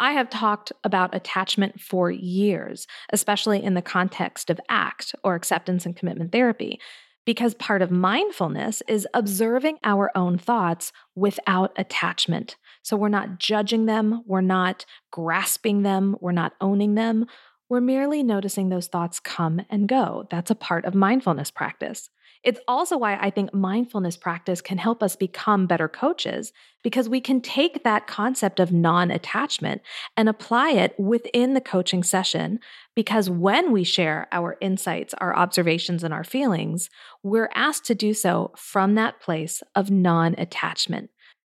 I 0.01 0.13
have 0.13 0.31
talked 0.31 0.73
about 0.85 1.15
attachment 1.15 1.81
for 1.81 2.11
years, 2.11 2.87
especially 3.11 3.63
in 3.63 3.75
the 3.75 3.83
context 3.83 4.49
of 4.51 4.61
ACT 4.69 5.15
or 5.25 5.35
acceptance 5.35 5.87
and 5.87 5.97
commitment 5.97 6.31
therapy, 6.31 6.79
because 7.27 7.55
part 7.55 7.83
of 7.83 7.91
mindfulness 7.91 8.83
is 8.87 9.09
observing 9.13 9.79
our 9.83 10.11
own 10.17 10.39
thoughts 10.39 10.93
without 11.15 11.73
attachment. 11.77 12.57
So 12.83 12.97
we're 12.97 13.09
not 13.09 13.39
judging 13.39 13.87
them, 13.87 14.23
we're 14.27 14.41
not 14.41 14.87
grasping 15.11 15.83
them, 15.83 16.17
we're 16.21 16.33
not 16.33 16.55
owning 16.61 16.95
them. 16.95 17.27
We're 17.69 17.83
merely 17.83 18.23
noticing 18.23 18.71
those 18.71 18.87
thoughts 18.87 19.21
come 19.21 19.61
and 19.69 19.87
go. 19.87 20.27
That's 20.31 20.51
a 20.51 20.55
part 20.55 20.87
of 20.87 20.95
mindfulness 20.95 21.51
practice. 21.51 22.09
It's 22.45 22.61
also 22.69 22.97
why 22.97 23.17
I 23.17 23.31
think 23.31 23.53
mindfulness 23.53 24.17
practice 24.17 24.61
can 24.61 24.79
help 24.79 25.03
us 25.03 25.17
become 25.17 25.67
better 25.67 25.89
coaches 25.89 26.53
because 26.85 27.09
we 27.09 27.21
can 27.21 27.41
take 27.41 27.83
that 27.85 28.07
concept 28.07 28.61
of 28.61 28.73
non 28.73 29.11
attachment 29.11 29.83
and 30.17 30.29
apply 30.29 30.71
it 30.71 30.99
within 30.99 31.55
the 31.55 31.61
coaching 31.61 32.03
session. 32.03 32.61
Because 32.95 33.29
when 33.29 33.73
we 33.73 33.85
share 33.85 34.29
our 34.33 34.57
insights, 34.61 35.15
our 35.15 35.37
observations, 35.37 36.05
and 36.05 36.15
our 36.15 36.25
feelings, 36.25 36.89
we're 37.23 37.51
asked 37.55 37.85
to 37.87 37.95
do 37.95 38.15
so 38.15 38.53
from 38.57 38.95
that 38.95 39.21
place 39.21 39.63
of 39.75 39.91
non 39.91 40.35
attachment. 40.39 41.11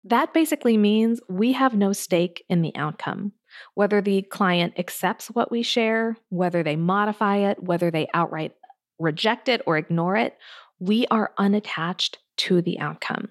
That 0.03 0.33
basically 0.33 0.77
means 0.77 1.21
we 1.29 1.51
have 1.53 1.75
no 1.75 1.93
stake 1.93 2.43
in 2.49 2.61
the 2.61 2.75
outcome. 2.75 3.33
Whether 3.75 4.01
the 4.01 4.23
client 4.23 4.73
accepts 4.77 5.27
what 5.27 5.51
we 5.51 5.61
share, 5.61 6.17
whether 6.29 6.63
they 6.63 6.75
modify 6.75 7.37
it, 7.37 7.61
whether 7.61 7.91
they 7.91 8.07
outright 8.13 8.53
reject 8.97 9.49
it 9.49 9.61
or 9.65 9.77
ignore 9.77 10.15
it, 10.15 10.37
we 10.81 11.05
are 11.07 11.31
unattached 11.37 12.17
to 12.35 12.61
the 12.61 12.79
outcome. 12.79 13.29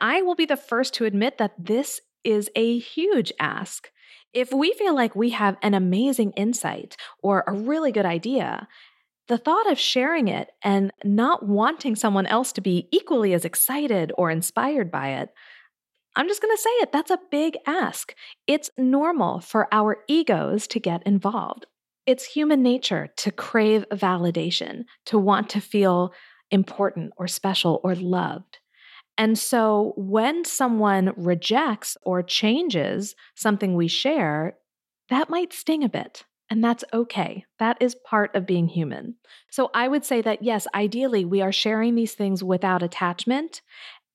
I 0.00 0.20
will 0.22 0.34
be 0.34 0.46
the 0.46 0.56
first 0.56 0.94
to 0.94 1.04
admit 1.04 1.38
that 1.38 1.54
this 1.56 2.00
is 2.24 2.50
a 2.56 2.78
huge 2.78 3.32
ask. 3.38 3.90
If 4.32 4.52
we 4.52 4.72
feel 4.72 4.94
like 4.94 5.14
we 5.14 5.30
have 5.30 5.56
an 5.62 5.74
amazing 5.74 6.32
insight 6.32 6.96
or 7.22 7.44
a 7.46 7.52
really 7.52 7.92
good 7.92 8.04
idea, 8.04 8.66
the 9.28 9.38
thought 9.38 9.70
of 9.70 9.78
sharing 9.78 10.26
it 10.26 10.50
and 10.64 10.90
not 11.04 11.46
wanting 11.46 11.94
someone 11.94 12.26
else 12.26 12.52
to 12.52 12.60
be 12.60 12.88
equally 12.90 13.32
as 13.32 13.44
excited 13.44 14.12
or 14.18 14.28
inspired 14.28 14.90
by 14.90 15.10
it, 15.10 15.30
I'm 16.16 16.26
just 16.26 16.42
going 16.42 16.54
to 16.54 16.60
say 16.60 16.70
it, 16.82 16.90
that's 16.90 17.12
a 17.12 17.20
big 17.30 17.56
ask. 17.64 18.12
It's 18.48 18.70
normal 18.76 19.38
for 19.38 19.68
our 19.72 19.98
egos 20.08 20.66
to 20.68 20.80
get 20.80 21.04
involved. 21.04 21.66
It's 22.06 22.24
human 22.24 22.62
nature 22.62 23.08
to 23.18 23.30
crave 23.30 23.84
validation, 23.92 24.84
to 25.06 25.18
want 25.18 25.48
to 25.50 25.60
feel 25.60 26.12
important 26.50 27.12
or 27.16 27.28
special 27.28 27.80
or 27.84 27.94
loved. 27.94 28.58
And 29.18 29.38
so 29.38 29.92
when 29.96 30.44
someone 30.44 31.12
rejects 31.16 31.96
or 32.02 32.22
changes 32.22 33.14
something 33.34 33.74
we 33.74 33.88
share, 33.88 34.56
that 35.10 35.28
might 35.28 35.52
sting 35.52 35.84
a 35.84 35.88
bit. 35.88 36.24
And 36.48 36.64
that's 36.64 36.84
okay. 36.92 37.44
That 37.58 37.76
is 37.80 37.94
part 37.94 38.34
of 38.34 38.46
being 38.46 38.66
human. 38.66 39.16
So 39.50 39.70
I 39.72 39.86
would 39.88 40.04
say 40.04 40.20
that 40.22 40.42
yes, 40.42 40.66
ideally, 40.74 41.24
we 41.24 41.42
are 41.42 41.52
sharing 41.52 41.94
these 41.94 42.14
things 42.14 42.42
without 42.42 42.82
attachment 42.82 43.62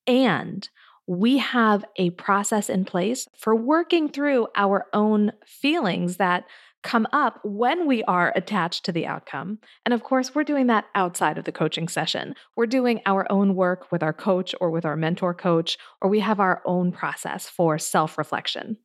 and 0.08 0.68
we 1.08 1.38
have 1.38 1.86
a 1.98 2.10
process 2.12 2.70
in 2.70 2.84
place 2.84 3.28
for 3.38 3.56
working 3.56 4.10
through 4.10 4.48
our 4.56 4.88
own 4.92 5.32
feelings 5.46 6.18
that 6.18 6.46
come 6.86 7.08
up 7.12 7.40
when 7.44 7.88
we 7.88 8.04
are 8.04 8.32
attached 8.36 8.86
to 8.86 8.92
the 8.92 9.08
outcome. 9.08 9.58
And 9.86 9.94
of 9.94 10.04
course, 10.04 10.36
we're 10.36 10.44
doing 10.44 10.68
that 10.68 10.86
outside 10.94 11.40
of 11.40 11.44
the 11.44 11.52
coaching 11.52 11.88
session. 11.88 12.36
We're 12.56 12.68
doing 12.68 13.02
our 13.08 13.30
own 13.32 13.56
work 13.56 13.92
with 13.92 14.04
our 14.04 14.14
coach 14.14 14.54
or 14.62 14.70
with 14.70 14.86
our 14.86 14.96
mentor 14.96 15.34
coach, 15.34 15.80
or 16.00 16.10
we 16.10 16.20
have 16.20 16.40
our 16.40 16.62
own 16.64 16.92
process 16.92 17.50
for 17.50 17.80
self 17.80 18.20
reflection. 18.20 18.78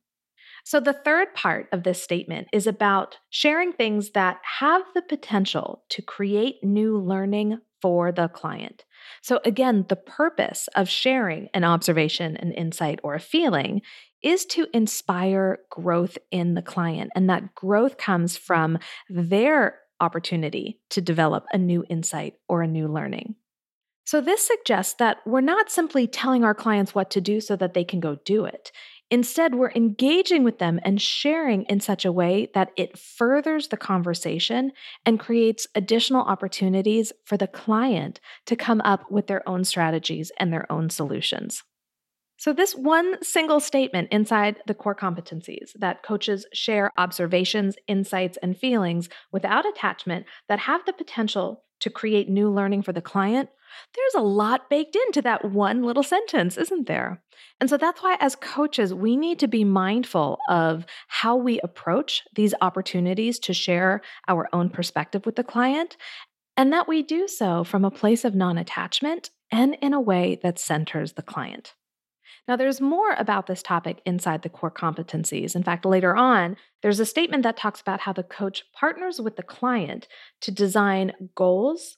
So, 0.63 0.79
the 0.79 0.93
third 0.93 1.33
part 1.35 1.67
of 1.71 1.83
this 1.83 2.01
statement 2.01 2.47
is 2.51 2.65
about 2.65 3.17
sharing 3.29 3.71
things 3.71 4.11
that 4.11 4.37
have 4.59 4.81
the 4.95 5.03
potential 5.03 5.83
to 5.89 6.01
create 6.01 6.63
new 6.63 6.97
learning 6.97 7.59
for 7.81 8.11
the 8.11 8.27
client. 8.27 8.83
So, 9.21 9.39
again, 9.45 9.85
the 9.89 9.95
purpose 9.95 10.69
of 10.75 10.89
sharing 10.89 11.49
an 11.53 11.63
observation, 11.63 12.35
an 12.37 12.51
insight, 12.51 12.99
or 13.03 13.13
a 13.13 13.19
feeling 13.19 13.81
is 14.23 14.45
to 14.45 14.67
inspire 14.73 15.59
growth 15.69 16.17
in 16.31 16.53
the 16.53 16.61
client. 16.61 17.11
And 17.15 17.29
that 17.29 17.55
growth 17.55 17.97
comes 17.97 18.37
from 18.37 18.79
their 19.09 19.79
opportunity 19.99 20.79
to 20.89 21.01
develop 21.01 21.45
a 21.53 21.57
new 21.57 21.85
insight 21.89 22.35
or 22.49 22.61
a 22.61 22.67
new 22.67 22.87
learning. 22.87 23.35
So, 24.03 24.19
this 24.19 24.45
suggests 24.45 24.95
that 24.95 25.17
we're 25.25 25.41
not 25.41 25.69
simply 25.69 26.07
telling 26.07 26.43
our 26.43 26.55
clients 26.55 26.95
what 26.95 27.11
to 27.11 27.21
do 27.21 27.39
so 27.39 27.55
that 27.55 27.73
they 27.73 27.83
can 27.83 27.99
go 27.99 28.17
do 28.25 28.45
it. 28.45 28.71
Instead, 29.11 29.55
we're 29.55 29.71
engaging 29.71 30.43
with 30.43 30.57
them 30.57 30.79
and 30.83 31.01
sharing 31.01 31.63
in 31.63 31.81
such 31.81 32.05
a 32.05 32.11
way 32.11 32.49
that 32.53 32.71
it 32.77 32.97
furthers 32.97 33.67
the 33.67 33.77
conversation 33.77 34.71
and 35.05 35.19
creates 35.19 35.67
additional 35.75 36.23
opportunities 36.23 37.11
for 37.25 37.35
the 37.35 37.47
client 37.47 38.21
to 38.45 38.55
come 38.55 38.81
up 38.85 39.11
with 39.11 39.27
their 39.27 39.47
own 39.47 39.65
strategies 39.65 40.31
and 40.39 40.51
their 40.51 40.69
own 40.71 40.89
solutions. 40.89 41.63
So, 42.41 42.53
this 42.53 42.73
one 42.73 43.21
single 43.21 43.59
statement 43.59 44.07
inside 44.11 44.63
the 44.65 44.73
core 44.73 44.95
competencies 44.95 45.73
that 45.77 46.01
coaches 46.01 46.47
share 46.53 46.89
observations, 46.97 47.75
insights, 47.87 48.35
and 48.41 48.57
feelings 48.57 49.09
without 49.31 49.67
attachment 49.67 50.25
that 50.49 50.57
have 50.57 50.83
the 50.87 50.93
potential 50.93 51.63
to 51.81 51.91
create 51.91 52.29
new 52.29 52.49
learning 52.49 52.81
for 52.81 52.93
the 52.93 52.99
client, 52.99 53.49
there's 53.93 54.15
a 54.15 54.27
lot 54.27 54.71
baked 54.71 54.95
into 54.95 55.21
that 55.21 55.51
one 55.51 55.83
little 55.83 56.01
sentence, 56.01 56.57
isn't 56.57 56.87
there? 56.87 57.21
And 57.59 57.69
so 57.69 57.77
that's 57.77 58.01
why, 58.01 58.17
as 58.19 58.35
coaches, 58.35 58.91
we 58.91 59.15
need 59.15 59.37
to 59.37 59.47
be 59.47 59.63
mindful 59.63 60.39
of 60.49 60.87
how 61.09 61.35
we 61.35 61.59
approach 61.59 62.23
these 62.33 62.55
opportunities 62.59 63.37
to 63.37 63.53
share 63.53 64.01
our 64.27 64.49
own 64.51 64.71
perspective 64.71 65.27
with 65.27 65.35
the 65.35 65.43
client, 65.43 65.95
and 66.57 66.73
that 66.73 66.87
we 66.87 67.03
do 67.03 67.27
so 67.27 67.63
from 67.63 67.85
a 67.85 67.91
place 67.91 68.25
of 68.25 68.33
non 68.33 68.57
attachment 68.57 69.29
and 69.51 69.77
in 69.79 69.93
a 69.93 70.01
way 70.01 70.39
that 70.41 70.57
centers 70.57 71.13
the 71.13 71.21
client. 71.21 71.75
Now, 72.47 72.55
there's 72.55 72.81
more 72.81 73.13
about 73.17 73.47
this 73.47 73.61
topic 73.61 74.01
inside 74.05 74.41
the 74.41 74.49
core 74.49 74.71
competencies. 74.71 75.55
In 75.55 75.63
fact, 75.63 75.85
later 75.85 76.15
on, 76.15 76.57
there's 76.81 76.99
a 76.99 77.05
statement 77.05 77.43
that 77.43 77.55
talks 77.55 77.81
about 77.81 78.01
how 78.01 78.13
the 78.13 78.23
coach 78.23 78.63
partners 78.73 79.21
with 79.21 79.35
the 79.35 79.43
client 79.43 80.07
to 80.41 80.51
design 80.51 81.13
goals, 81.35 81.97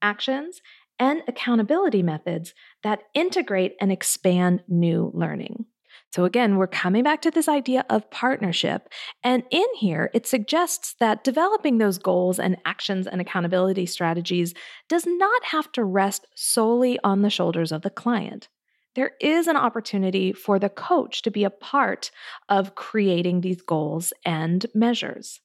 actions, 0.00 0.62
and 0.98 1.22
accountability 1.26 2.02
methods 2.02 2.54
that 2.82 3.02
integrate 3.14 3.74
and 3.80 3.90
expand 3.90 4.62
new 4.68 5.10
learning. 5.14 5.66
So, 6.12 6.24
again, 6.24 6.56
we're 6.56 6.66
coming 6.66 7.04
back 7.04 7.22
to 7.22 7.30
this 7.30 7.48
idea 7.48 7.84
of 7.88 8.10
partnership. 8.10 8.88
And 9.22 9.44
in 9.50 9.66
here, 9.76 10.10
it 10.12 10.26
suggests 10.26 10.94
that 10.98 11.24
developing 11.24 11.78
those 11.78 11.98
goals 11.98 12.38
and 12.38 12.56
actions 12.64 13.06
and 13.06 13.20
accountability 13.20 13.86
strategies 13.86 14.52
does 14.88 15.04
not 15.06 15.44
have 15.46 15.70
to 15.72 15.84
rest 15.84 16.26
solely 16.34 16.98
on 17.04 17.22
the 17.22 17.30
shoulders 17.30 17.70
of 17.70 17.82
the 17.82 17.90
client. 17.90 18.48
There 18.96 19.12
is 19.20 19.46
an 19.46 19.56
opportunity 19.56 20.32
for 20.32 20.58
the 20.58 20.68
coach 20.68 21.22
to 21.22 21.30
be 21.30 21.44
a 21.44 21.50
part 21.50 22.10
of 22.48 22.74
creating 22.74 23.40
these 23.40 23.62
goals 23.62 24.12
and 24.24 24.66
measures. 24.74 25.40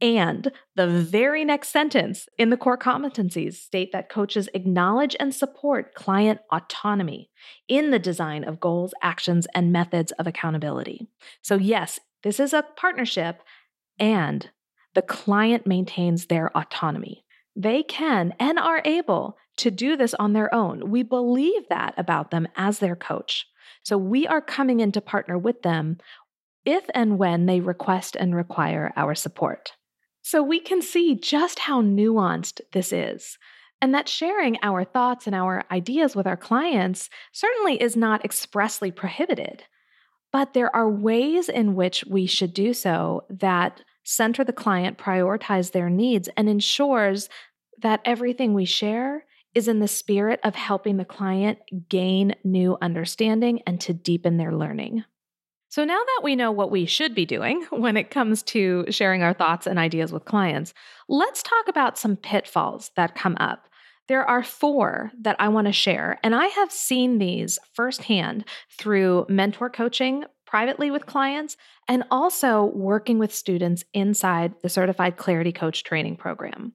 And 0.00 0.50
the 0.74 0.88
very 0.88 1.44
next 1.44 1.68
sentence 1.68 2.28
in 2.36 2.50
the 2.50 2.56
core 2.56 2.76
competencies 2.76 3.54
state 3.54 3.92
that 3.92 4.10
coaches 4.10 4.48
acknowledge 4.52 5.14
and 5.20 5.34
support 5.34 5.94
client 5.94 6.40
autonomy 6.52 7.30
in 7.68 7.90
the 7.90 7.98
design 7.98 8.44
of 8.44 8.60
goals, 8.60 8.92
actions, 9.02 9.46
and 9.54 9.72
methods 9.72 10.12
of 10.12 10.26
accountability. 10.26 11.06
So, 11.42 11.54
yes, 11.54 12.00
this 12.22 12.40
is 12.40 12.52
a 12.52 12.64
partnership, 12.76 13.40
and 13.98 14.50
the 14.94 15.02
client 15.02 15.66
maintains 15.66 16.26
their 16.26 16.56
autonomy. 16.56 17.23
They 17.56 17.82
can 17.82 18.34
and 18.38 18.58
are 18.58 18.82
able 18.84 19.36
to 19.58 19.70
do 19.70 19.96
this 19.96 20.14
on 20.14 20.32
their 20.32 20.52
own. 20.52 20.90
We 20.90 21.02
believe 21.02 21.68
that 21.68 21.94
about 21.96 22.30
them 22.30 22.48
as 22.56 22.78
their 22.78 22.96
coach. 22.96 23.46
So, 23.82 23.98
we 23.98 24.26
are 24.26 24.40
coming 24.40 24.80
in 24.80 24.92
to 24.92 25.00
partner 25.00 25.38
with 25.38 25.62
them 25.62 25.98
if 26.64 26.84
and 26.94 27.18
when 27.18 27.46
they 27.46 27.60
request 27.60 28.16
and 28.16 28.34
require 28.34 28.92
our 28.96 29.14
support. 29.14 29.72
So 30.22 30.42
we 30.42 30.58
can 30.58 30.80
see 30.80 31.14
just 31.14 31.60
how 31.60 31.82
nuanced 31.82 32.60
this 32.72 32.92
is. 32.92 33.38
And 33.80 33.94
that 33.94 34.08
sharing 34.08 34.56
our 34.62 34.82
thoughts 34.82 35.26
and 35.26 35.36
our 35.36 35.64
ideas 35.70 36.16
with 36.16 36.26
our 36.26 36.36
clients 36.36 37.10
certainly 37.32 37.80
is 37.80 37.96
not 37.96 38.24
expressly 38.24 38.90
prohibited. 38.90 39.64
But 40.32 40.54
there 40.54 40.74
are 40.74 40.90
ways 40.90 41.50
in 41.50 41.74
which 41.74 42.04
we 42.06 42.26
should 42.26 42.54
do 42.54 42.72
so 42.72 43.24
that 43.28 43.82
center 44.04 44.44
the 44.44 44.52
client, 44.52 44.98
prioritize 44.98 45.72
their 45.72 45.90
needs, 45.90 46.28
and 46.36 46.48
ensures 46.48 47.28
that 47.82 48.00
everything 48.04 48.54
we 48.54 48.64
share 48.64 49.24
is 49.54 49.68
in 49.68 49.78
the 49.78 49.88
spirit 49.88 50.40
of 50.42 50.54
helping 50.54 50.96
the 50.96 51.04
client 51.04 51.58
gain 51.88 52.34
new 52.44 52.76
understanding 52.82 53.60
and 53.66 53.80
to 53.80 53.92
deepen 53.92 54.36
their 54.36 54.54
learning. 54.54 55.04
So 55.68 55.84
now 55.84 55.98
that 55.98 56.20
we 56.22 56.36
know 56.36 56.52
what 56.52 56.70
we 56.70 56.86
should 56.86 57.14
be 57.14 57.26
doing 57.26 57.66
when 57.70 57.96
it 57.96 58.10
comes 58.10 58.42
to 58.44 58.84
sharing 58.90 59.22
our 59.22 59.34
thoughts 59.34 59.66
and 59.66 59.78
ideas 59.78 60.12
with 60.12 60.24
clients, 60.24 60.74
let's 61.08 61.42
talk 61.42 61.68
about 61.68 61.98
some 61.98 62.16
pitfalls 62.16 62.90
that 62.96 63.14
come 63.16 63.36
up. 63.40 63.68
There 64.06 64.24
are 64.28 64.42
four 64.42 65.10
that 65.22 65.36
I 65.38 65.48
want 65.48 65.66
to 65.66 65.72
share, 65.72 66.20
and 66.22 66.34
I 66.34 66.46
have 66.46 66.70
seen 66.70 67.18
these 67.18 67.58
firsthand 67.72 68.44
through 68.78 69.24
mentor 69.30 69.70
coaching 69.70 70.24
privately 70.46 70.90
with 70.90 71.06
clients 71.06 71.56
and 71.88 72.04
also 72.10 72.64
working 72.74 73.18
with 73.18 73.34
students 73.34 73.84
inside 73.92 74.54
the 74.62 74.68
Certified 74.68 75.16
Clarity 75.16 75.52
Coach 75.52 75.84
training 75.84 76.16
program. 76.16 76.72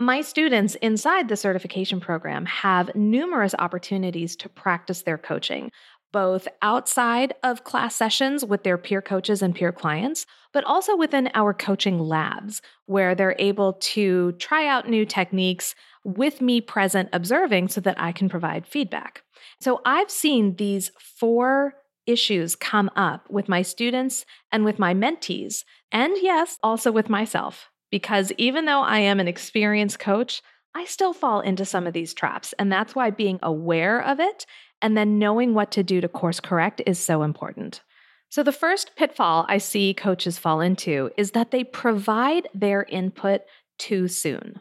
My 0.00 0.20
students 0.20 0.76
inside 0.76 1.28
the 1.28 1.36
certification 1.36 1.98
program 1.98 2.46
have 2.46 2.94
numerous 2.94 3.54
opportunities 3.58 4.36
to 4.36 4.48
practice 4.48 5.02
their 5.02 5.18
coaching, 5.18 5.72
both 6.12 6.46
outside 6.62 7.34
of 7.42 7.64
class 7.64 7.96
sessions 7.96 8.44
with 8.44 8.62
their 8.62 8.78
peer 8.78 9.02
coaches 9.02 9.42
and 9.42 9.54
peer 9.54 9.72
clients, 9.72 10.24
but 10.52 10.64
also 10.64 10.96
within 10.96 11.30
our 11.34 11.52
coaching 11.52 11.98
labs, 11.98 12.62
where 12.86 13.14
they're 13.14 13.36
able 13.38 13.74
to 13.74 14.32
try 14.32 14.66
out 14.66 14.88
new 14.88 15.04
techniques 15.04 15.74
with 16.04 16.40
me 16.40 16.60
present 16.60 17.08
observing 17.12 17.68
so 17.68 17.80
that 17.80 18.00
I 18.00 18.12
can 18.12 18.28
provide 18.28 18.66
feedback. 18.66 19.22
So 19.60 19.80
I've 19.84 20.10
seen 20.10 20.56
these 20.56 20.90
four 20.98 21.74
issues 22.08 22.56
come 22.56 22.90
up 22.96 23.28
with 23.30 23.48
my 23.48 23.62
students 23.62 24.24
and 24.50 24.64
with 24.64 24.78
my 24.78 24.94
mentees, 24.94 25.64
and 25.92 26.12
yes, 26.20 26.58
also 26.62 26.90
with 26.90 27.08
myself. 27.08 27.68
Because 27.90 28.32
even 28.38 28.64
though 28.64 28.82
I 28.82 28.98
am 28.98 29.20
an 29.20 29.28
experienced 29.28 29.98
coach, 29.98 30.42
I 30.74 30.84
still 30.84 31.12
fall 31.12 31.40
into 31.40 31.64
some 31.64 31.86
of 31.86 31.92
these 31.92 32.14
traps. 32.14 32.52
And 32.58 32.70
that's 32.70 32.94
why 32.94 33.10
being 33.10 33.38
aware 33.42 34.00
of 34.00 34.20
it 34.20 34.46
and 34.80 34.96
then 34.96 35.18
knowing 35.18 35.54
what 35.54 35.70
to 35.72 35.82
do 35.82 36.00
to 36.00 36.08
course 36.08 36.40
correct 36.40 36.82
is 36.86 36.98
so 36.98 37.22
important. 37.22 37.82
So, 38.30 38.42
the 38.42 38.52
first 38.52 38.94
pitfall 38.94 39.46
I 39.48 39.58
see 39.58 39.94
coaches 39.94 40.38
fall 40.38 40.60
into 40.60 41.10
is 41.16 41.30
that 41.30 41.50
they 41.50 41.64
provide 41.64 42.46
their 42.54 42.82
input 42.84 43.40
too 43.78 44.06
soon. 44.06 44.60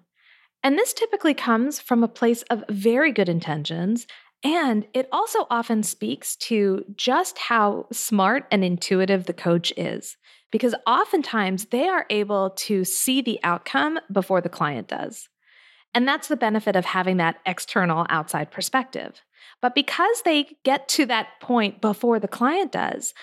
And 0.64 0.78
this 0.78 0.94
typically 0.94 1.34
comes 1.34 1.80
from 1.80 2.04
a 2.04 2.08
place 2.08 2.44
of 2.44 2.64
very 2.70 3.12
good 3.12 3.30
intentions. 3.30 4.08
And 4.44 4.86
it 4.94 5.08
also 5.12 5.48
often 5.50 5.84
speaks 5.84 6.36
to 6.38 6.86
just 6.96 7.38
how 7.38 7.88
smart 7.92 8.46
and 8.52 8.64
intuitive 8.64 9.26
the 9.26 9.34
coach 9.34 9.74
is, 9.76 10.16
because 10.52 10.76
oftentimes 10.86 11.66
they 11.66 11.88
are 11.88 12.06
able 12.10 12.52
to 12.52 12.84
see 12.86 13.22
the 13.22 13.40
outcome 13.44 14.00
before 14.12 14.42
the 14.42 14.50
client 14.50 14.88
does. 14.88 15.28
And 15.94 16.08
that's 16.08 16.28
the 16.28 16.38
benefit 16.38 16.76
of 16.76 16.86
having 16.86 17.18
that 17.18 17.40
external 17.46 18.06
outside 18.10 18.52
perspective. 18.52 19.24
But 19.62 19.74
because 19.74 20.22
they 20.24 20.58
get 20.64 20.88
to 20.90 21.06
that 21.08 21.28
point 21.42 21.82
before 21.82 22.20
the 22.20 22.28
client 22.28 22.72
does, 22.72 23.14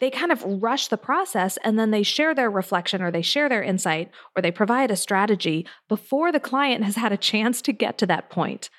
they 0.00 0.10
kind 0.10 0.30
of 0.30 0.44
rush 0.44 0.88
the 0.88 0.96
process 0.96 1.56
and 1.64 1.78
then 1.78 1.90
they 1.90 2.02
share 2.02 2.34
their 2.34 2.50
reflection 2.50 3.02
or 3.02 3.10
they 3.10 3.22
share 3.22 3.48
their 3.48 3.62
insight 3.62 4.10
or 4.36 4.42
they 4.42 4.50
provide 4.50 4.90
a 4.90 4.96
strategy 4.96 5.66
before 5.88 6.30
the 6.30 6.40
client 6.40 6.84
has 6.84 6.96
had 6.96 7.12
a 7.12 7.16
chance 7.16 7.62
to 7.62 7.72
get 7.72 7.98
to 7.98 8.06
that 8.06 8.30
point. 8.30 8.70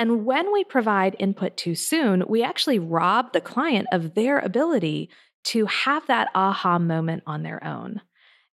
And 0.00 0.24
when 0.24 0.50
we 0.50 0.64
provide 0.64 1.14
input 1.18 1.58
too 1.58 1.74
soon, 1.74 2.24
we 2.26 2.42
actually 2.42 2.78
rob 2.78 3.34
the 3.34 3.40
client 3.42 3.86
of 3.92 4.14
their 4.14 4.38
ability 4.38 5.10
to 5.44 5.66
have 5.66 6.06
that 6.06 6.28
aha 6.34 6.78
moment 6.78 7.22
on 7.26 7.42
their 7.42 7.62
own. 7.62 8.00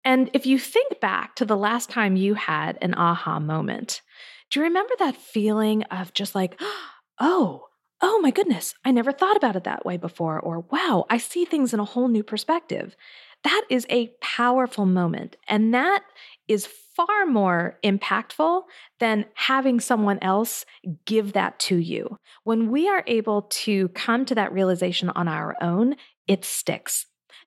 And 0.05 0.29
if 0.33 0.45
you 0.45 0.59
think 0.59 0.99
back 0.99 1.35
to 1.37 1.45
the 1.45 1.57
last 1.57 1.89
time 1.89 2.15
you 2.15 2.35
had 2.35 2.77
an 2.79 2.93
aha 2.93 3.39
moment, 3.39 4.03
do 4.51 4.59
you 4.59 4.65
remember 4.65 4.93
that 4.99 5.15
feeling 5.15 5.81
of 5.85 6.13
just 6.13 6.35
like, 6.35 6.61
oh, 7.19 7.65
oh 8.01 8.19
my 8.19 8.29
goodness, 8.29 8.75
I 8.85 8.91
never 8.91 9.11
thought 9.11 9.35
about 9.35 9.55
it 9.55 9.63
that 9.63 9.83
way 9.83 9.97
before, 9.97 10.39
or 10.39 10.65
wow, 10.71 11.07
I 11.09 11.17
see 11.17 11.45
things 11.45 11.73
in 11.73 11.79
a 11.79 11.85
whole 11.85 12.07
new 12.07 12.23
perspective. 12.23 12.95
That 13.43 13.63
is 13.67 13.87
a 13.89 14.13
powerful 14.21 14.85
moment. 14.85 15.37
And 15.47 15.73
that 15.73 16.03
is 16.47 16.67
far 17.05 17.25
more 17.25 17.77
impactful 17.83 18.63
than 18.99 19.25
having 19.33 19.79
someone 19.79 20.19
else 20.21 20.65
give 21.05 21.33
that 21.33 21.59
to 21.59 21.77
you. 21.77 22.17
When 22.43 22.71
we 22.71 22.89
are 22.89 23.03
able 23.07 23.43
to 23.43 23.87
come 23.89 24.25
to 24.25 24.35
that 24.35 24.53
realization 24.53 25.09
on 25.09 25.27
our 25.27 25.55
own, 25.61 25.95
it 26.27 26.45
sticks. 26.45 27.05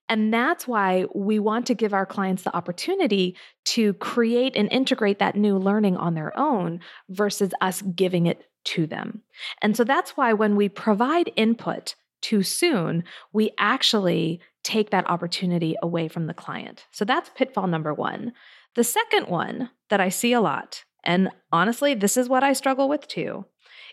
And 0.09 0.33
that's 0.33 0.69
why 0.69 1.07
we 1.15 1.39
want 1.39 1.67
to 1.67 1.75
give 1.75 1.95
our 1.95 2.05
clients 2.05 2.43
the 2.43 2.55
opportunity 2.55 3.37
to 3.67 3.95
create 3.95 4.55
and 4.57 4.71
integrate 4.71 5.19
that 5.19 5.37
new 5.37 5.57
learning 5.57 5.97
on 5.97 6.15
their 6.15 6.37
own 6.39 6.81
versus 7.09 7.53
us 7.61 7.81
giving 7.83 8.27
it 8.27 8.45
to 8.65 8.87
them. 8.87 9.23
And 9.63 9.77
so 9.77 9.85
that's 9.85 10.17
why 10.17 10.33
when 10.33 10.57
we 10.57 10.69
provide 10.69 11.33
input 11.37 11.95
too 12.21 12.43
soon, 12.43 13.05
we 13.33 13.51
actually 13.59 14.41
take 14.63 14.91
that 14.91 15.09
opportunity 15.09 15.77
away 15.83 16.09
from 16.09 16.27
the 16.27 16.35
client. 16.35 16.87
So 16.91 17.05
that's 17.05 17.31
pitfall 17.35 17.67
number 17.67 17.93
one. 17.93 18.33
The 18.75 18.85
second 18.85 19.29
one 19.29 19.71
that 19.89 20.01
I 20.01 20.09
see 20.09 20.33
a 20.33 20.41
lot, 20.41 20.85
and 21.05 21.31
honestly, 21.53 21.95
this 21.95 22.17
is 22.17 22.29
what 22.29 22.43
I 22.43 22.53
struggle 22.53 22.89
with 22.89 23.07
too, 23.07 23.47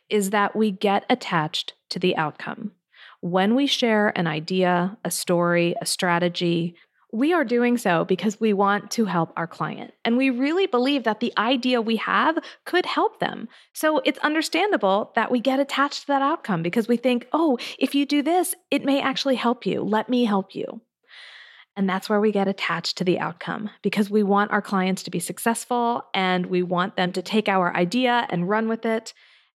is 0.10 0.32
that 0.32 0.56
we 0.56 0.72
get 0.72 1.06
attached 1.10 1.74
to 1.90 2.00
the 2.00 2.18
outcome. 2.18 2.72
When 3.20 3.54
we 3.54 3.68
share 3.68 4.18
an 4.18 4.26
idea, 4.26 4.98
a 5.06 5.12
story, 5.12 5.76
a 5.82 5.86
strategy, 5.86 6.76
we 7.14 7.34
are 7.34 7.44
doing 7.44 7.78
so 7.78 8.06
because 8.06 8.40
we 8.40 8.54
want 8.54 8.90
to 8.92 9.06
help 9.06 9.34
our 9.36 9.46
client. 9.46 9.94
And 10.06 10.18
we 10.18 10.30
really 10.30 10.66
believe 10.66 11.04
that 11.04 11.20
the 11.20 11.34
idea 11.38 11.82
we 11.82 11.98
have 11.98 12.40
could 12.66 12.86
help 12.86 13.20
them. 13.20 13.50
So 13.74 14.00
it's 14.06 14.20
understandable 14.20 15.12
that 15.16 15.30
we 15.30 15.40
get 15.40 15.60
attached 15.60 16.02
to 16.02 16.08
that 16.08 16.22
outcome 16.22 16.64
because 16.64 16.88
we 16.88 16.98
think, 16.98 17.28
oh, 17.34 17.58
if 17.78 17.94
you 17.94 18.06
do 18.06 18.24
this, 18.24 18.56
it 18.72 18.86
may 18.86 19.02
actually 19.02 19.36
help 19.36 19.66
you. 19.66 19.84
Let 19.84 20.10
me 20.10 20.24
help 20.24 20.56
you. 20.56 20.82
And 21.78 21.90
that's 21.90 22.10
where 22.10 22.20
we 22.20 22.32
get 22.32 22.48
attached 22.48 22.98
to 22.98 23.04
the 23.04 23.20
outcome 23.20 23.70
because 23.82 24.10
we 24.10 24.24
want 24.24 24.52
our 24.52 24.62
clients 24.62 25.04
to 25.04 25.12
be 25.12 25.20
successful 25.20 26.04
and 26.14 26.48
we 26.48 26.64
want 26.64 26.98
them 26.98 27.14
to 27.14 27.22
take 27.22 27.48
our 27.48 27.76
idea 27.76 28.28
and 28.30 28.50
run 28.50 28.68
with 28.68 28.86
it. 28.86 29.14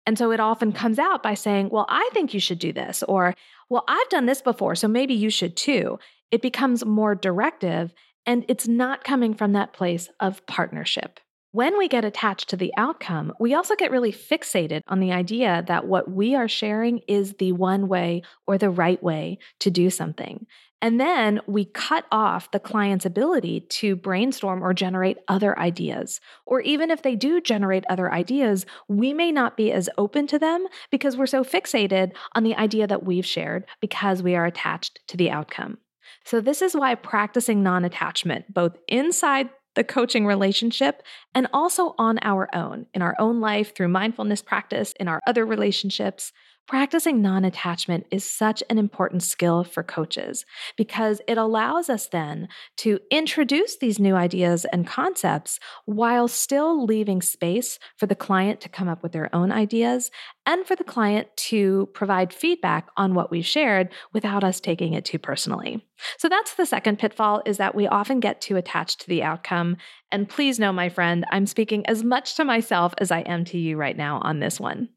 And 0.06 0.18
so 0.18 0.32
it 0.32 0.40
often 0.40 0.74
comes 0.74 1.00
out 1.00 1.24
by 1.24 1.34
saying, 1.34 1.70
Well, 1.70 1.86
I 1.90 2.10
think 2.14 2.34
you 2.34 2.40
should 2.40 2.60
do 2.60 2.74
this, 2.74 3.04
or 3.04 3.34
Well, 3.70 3.84
I've 3.88 4.10
done 4.10 4.26
this 4.26 4.42
before, 4.42 4.76
so 4.76 4.88
maybe 4.88 5.14
you 5.14 5.30
should 5.30 5.56
too. 5.56 5.98
It 6.30 6.42
becomes 6.42 6.86
more 6.86 7.16
directive 7.16 7.94
and 8.26 8.46
it's 8.48 8.68
not 8.68 9.04
coming 9.04 9.34
from 9.34 9.54
that 9.54 9.74
place 9.74 10.10
of 10.20 10.46
partnership. 10.46 11.20
When 11.54 11.78
we 11.78 11.88
get 11.88 12.04
attached 12.04 12.50
to 12.50 12.58
the 12.58 12.74
outcome, 12.78 13.32
we 13.40 13.54
also 13.54 13.76
get 13.76 13.92
really 13.92 14.12
fixated 14.12 14.82
on 14.88 15.00
the 15.00 15.12
idea 15.12 15.64
that 15.68 15.86
what 15.86 16.10
we 16.10 16.34
are 16.34 16.48
sharing 16.48 17.02
is 17.08 17.36
the 17.38 17.52
one 17.52 17.88
way 17.88 18.24
or 18.48 18.58
the 18.58 18.72
right 18.72 19.02
way 19.04 19.38
to 19.60 19.70
do 19.70 19.92
something. 19.92 20.48
And 20.82 21.00
then 21.00 21.42
we 21.46 21.66
cut 21.66 22.06
off 22.12 22.50
the 22.50 22.60
client's 22.60 23.06
ability 23.06 23.68
to 23.70 23.96
brainstorm 23.96 24.64
or 24.64 24.74
generate 24.74 25.20
other 25.28 25.58
ideas. 25.60 26.20
Or 26.48 26.60
even 26.62 26.90
if 26.90 27.04
they 27.04 27.16
do 27.16 27.40
generate 27.40 27.84
other 27.88 28.12
ideas, 28.12 28.66
we 28.88 29.14
may 29.14 29.32
not 29.32 29.56
be 29.56 29.72
as 29.72 29.92
open 29.96 30.26
to 30.28 30.40
them 30.40 30.66
because 30.90 31.16
we're 31.16 31.28
so 31.28 31.44
fixated 31.44 32.14
on 32.34 32.42
the 32.42 32.56
idea 32.56 32.88
that 32.88 33.06
we've 33.06 33.28
shared 33.28 33.68
because 33.80 34.24
we 34.24 34.36
are 34.36 34.48
attached 34.48 35.02
to 35.10 35.18
the 35.18 35.30
outcome. 35.30 35.78
So, 36.26 36.42
this 36.42 36.62
is 36.64 36.76
why 36.76 36.96
practicing 36.96 37.62
non 37.62 37.86
attachment, 37.86 38.52
both 38.52 38.76
inside 38.88 39.50
the 39.76 39.84
coaching 39.84 40.26
relationship 40.26 41.04
and 41.34 41.48
also 41.54 41.96
on 41.98 42.20
our 42.22 42.54
own, 42.56 42.86
in 42.94 43.02
our 43.02 43.16
own 43.20 43.40
life, 43.40 43.76
through 43.76 43.88
mindfulness 43.88 44.42
practice, 44.42 44.94
in 45.00 45.08
our 45.08 45.20
other 45.28 45.46
relationships. 45.46 46.32
Practicing 46.66 47.22
non 47.22 47.44
attachment 47.44 48.06
is 48.10 48.24
such 48.24 48.64
an 48.70 48.78
important 48.78 49.22
skill 49.22 49.66
for 49.66 49.84
coaches 49.84 50.46
because 50.78 51.20
it 51.28 51.38
allows 51.38 51.90
us 51.90 52.08
then 52.08 52.48
to 52.78 53.00
introduce 53.12 53.78
these 53.78 54.00
new 54.00 54.16
ideas 54.16 54.66
and 54.72 54.88
concepts 54.88 55.60
while 55.86 56.30
still 56.30 56.86
leaving 56.86 57.22
space 57.22 57.80
for 57.98 58.06
the 58.06 58.16
client 58.16 58.62
to 58.62 58.70
come 58.70 58.88
up 58.88 59.04
with 59.04 59.12
their 59.12 59.34
own 59.36 59.52
ideas 59.52 60.10
and 60.46 60.66
for 60.66 60.78
the 60.78 60.86
client 60.86 61.28
to 61.36 61.90
provide 61.94 62.32
feedback 62.32 62.88
on 62.96 63.14
what 63.14 63.30
we've 63.30 63.46
shared 63.46 63.90
without 64.14 64.46
us 64.46 64.62
taking 64.62 64.94
it 64.94 65.04
too 65.04 65.20
personally. 65.20 65.86
So 66.18 66.30
that's 66.30 66.56
the 66.56 66.66
second 66.66 66.98
pitfall 66.98 67.42
is 67.46 67.58
that 67.58 67.76
we 67.76 67.88
often 67.88 68.22
get 68.22 68.40
too 68.40 68.56
attached 68.56 69.02
to 69.02 69.08
the 69.08 69.22
outcome. 69.22 69.76
And 70.14 70.30
please 70.30 70.60
know, 70.60 70.72
my 70.72 70.88
friend, 70.88 71.26
I'm 71.30 71.46
speaking 71.46 71.86
as 71.88 72.06
much 72.06 72.36
to 72.36 72.46
myself 72.46 72.94
as 73.00 73.12
I 73.12 73.20
am 73.20 73.44
to 73.46 73.58
you 73.58 73.76
right 73.76 73.98
now 73.98 74.20
on 74.24 74.40
this 74.40 74.62
one. 74.62 74.88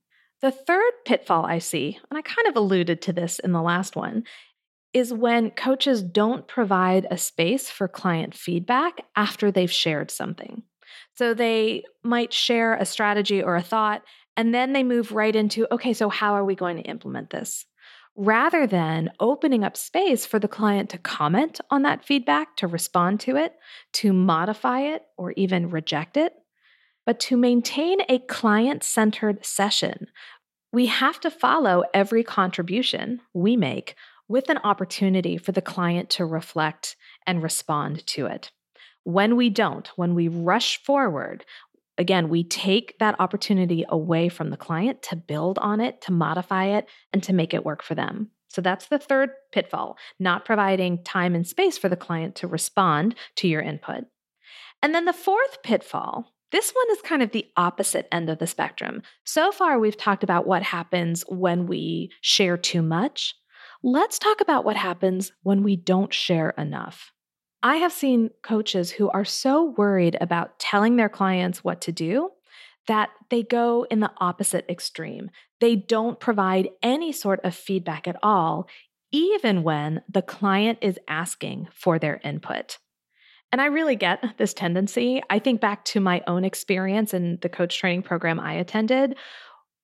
The 0.43 0.51
third 0.51 0.93
pitfall 1.05 1.47
I 1.47 1.59
see, 1.59 1.99
and 2.11 2.19
I 2.19 2.23
kind 2.23 2.47
of 2.49 2.57
alluded 2.57 3.03
to 3.03 3.13
this 3.13 3.39
in 3.39 3.53
the 3.53 3.63
last 3.63 3.97
one, 3.97 4.25
is 4.93 5.13
when 5.13 5.51
coaches 5.51 6.03
don't 6.03 6.47
provide 6.47 7.07
a 7.11 7.19
space 7.19 7.71
for 7.71 7.89
client 7.89 8.35
feedback 8.35 9.01
after 9.15 9.51
they've 9.51 9.73
shared 9.73 10.11
something. 10.11 10.63
So 11.15 11.35
they 11.35 11.85
might 12.03 12.33
share 12.33 12.75
a 12.75 12.85
strategy 12.85 13.43
or 13.43 13.57
a 13.57 13.63
thought, 13.63 14.03
and 14.37 14.55
then 14.55 14.73
they 14.73 14.85
move 14.85 15.13
right 15.13 15.35
into, 15.35 15.73
okay, 15.73 15.93
so 15.93 16.09
how 16.09 16.35
are 16.35 16.45
we 16.45 16.55
going 16.55 16.77
to 16.77 16.83
implement 16.83 17.31
this? 17.31 17.65
Rather 18.15 18.67
than 18.67 19.11
opening 19.21 19.65
up 19.65 19.77
space 19.77 20.25
for 20.25 20.39
the 20.39 20.49
client 20.49 20.91
to 20.91 20.99
comment 20.99 21.61
on 21.71 21.83
that 21.83 22.05
feedback, 22.05 22.57
to 22.57 22.67
respond 22.67 23.21
to 23.21 23.37
it, 23.37 23.55
to 23.95 24.13
modify 24.13 24.81
it, 24.81 25.03
or 25.19 25.33
even 25.33 25.71
reject 25.71 26.17
it, 26.17 26.33
but 27.07 27.21
to 27.21 27.37
maintain 27.37 27.99
a 28.09 28.19
client 28.19 28.83
centered 28.83 29.47
session, 29.47 30.09
we 30.73 30.87
have 30.87 31.21
to 31.21 31.31
follow 31.31 31.85
every 31.95 32.25
contribution 32.25 33.21
we 33.33 33.57
make 33.57 33.95
with 34.29 34.51
an 34.51 34.59
opportunity 34.59 35.39
for 35.39 35.53
the 35.53 35.63
client 35.63 36.11
to 36.11 36.27
reflect 36.27 36.97
and 37.27 37.43
respond 37.43 38.05
to 38.09 38.27
it. 38.27 38.51
When 39.05 39.37
we 39.37 39.49
don't, 39.51 39.87
when 39.97 40.15
we 40.15 40.27
rush 40.27 40.83
forward, 40.83 41.45
again, 41.97 42.29
we 42.29 42.43
take 42.43 42.99
that 42.99 43.19
opportunity 43.21 43.85
away 43.89 44.29
from 44.29 44.51
the 44.51 44.57
client 44.57 45.01
to 45.03 45.17
build 45.17 45.59
on 45.59 45.81
it, 45.81 46.01
to 46.03 46.13
modify 46.13 46.67
it, 46.67 46.89
and 47.13 47.23
to 47.23 47.33
make 47.33 47.55
it 47.55 47.65
work 47.65 47.83
for 47.83 47.95
them. 47.95 48.31
So 48.49 48.61
that's 48.61 48.89
the 48.89 48.99
third 48.99 49.31
pitfall, 49.53 49.97
not 50.19 50.45
providing 50.45 51.05
time 51.05 51.35
and 51.35 51.47
space 51.47 51.79
for 51.79 51.89
the 51.89 51.97
client 51.97 52.35
to 52.37 52.49
respond 52.49 53.15
to 53.37 53.49
your 53.49 53.61
input. 53.61 54.05
And 54.83 54.95
then 54.95 55.05
the 55.05 55.13
fourth 55.13 55.63
pitfall 55.63 56.33
this 56.53 56.71
one 56.73 56.97
is 56.97 57.03
kind 57.03 57.23
of 57.23 57.33
the 57.33 57.47
opposite 57.57 58.09
end 58.13 58.31
of 58.31 58.39
the 58.39 58.47
spectrum. 58.47 59.03
So 59.25 59.51
far, 59.51 59.79
we've 59.79 59.97
talked 59.97 60.23
about 60.23 60.47
what 60.47 60.63
happens 60.63 61.25
when 61.29 61.67
we 61.67 62.11
share 62.21 62.57
too 62.57 62.83
much. 62.83 63.35
Let's 63.83 64.19
talk 64.19 64.41
about 64.41 64.65
what 64.65 64.77
happens 64.77 65.33
when 65.43 65.63
we 65.63 65.77
don't 65.77 66.13
share 66.13 66.51
enough. 66.51 67.13
I 67.63 67.77
have 67.77 67.93
seen 67.93 68.31
coaches 68.43 68.93
who 68.93 69.11
are 69.11 69.25
so 69.25 69.75
worried 69.77 70.17
about 70.21 70.59
telling 70.59 70.97
their 70.97 71.09
clients 71.09 71.65
what 71.65 71.81
to 71.83 71.93
do 71.93 72.31
that 72.87 73.11
they 73.31 73.43
go 73.43 73.87
in 73.91 74.01
the 74.01 74.13
opposite 74.19 74.65
extreme. 74.69 75.31
They 75.61 75.75
don't 75.75 76.21
provide 76.21 76.69
any 76.83 77.13
sort 77.13 77.41
of 77.43 77.55
feedback 77.55 78.07
at 78.07 78.17
all, 78.23 78.69
even 79.11 79.63
when 79.63 80.03
the 80.09 80.23
client 80.23 80.79
is 80.83 80.99
asking 81.09 81.69
for 81.73 81.99
their 81.99 82.21
input. 82.23 82.79
And 83.57 83.63
I 83.63 83.69
really 83.69 83.97
get 83.97 84.23
this 84.37 84.53
tendency. 84.53 85.23
I 85.31 85.39
think 85.39 85.63
back 85.63 85.83
to 85.87 85.99
my 85.99 86.23
own 86.27 86.45
experience 86.45 87.15
in 87.15 87.39
the 87.41 87.49
coach 87.49 87.79
training 87.79 88.03
program 88.03 88.39
I 88.39 88.53
attended. 88.53 89.17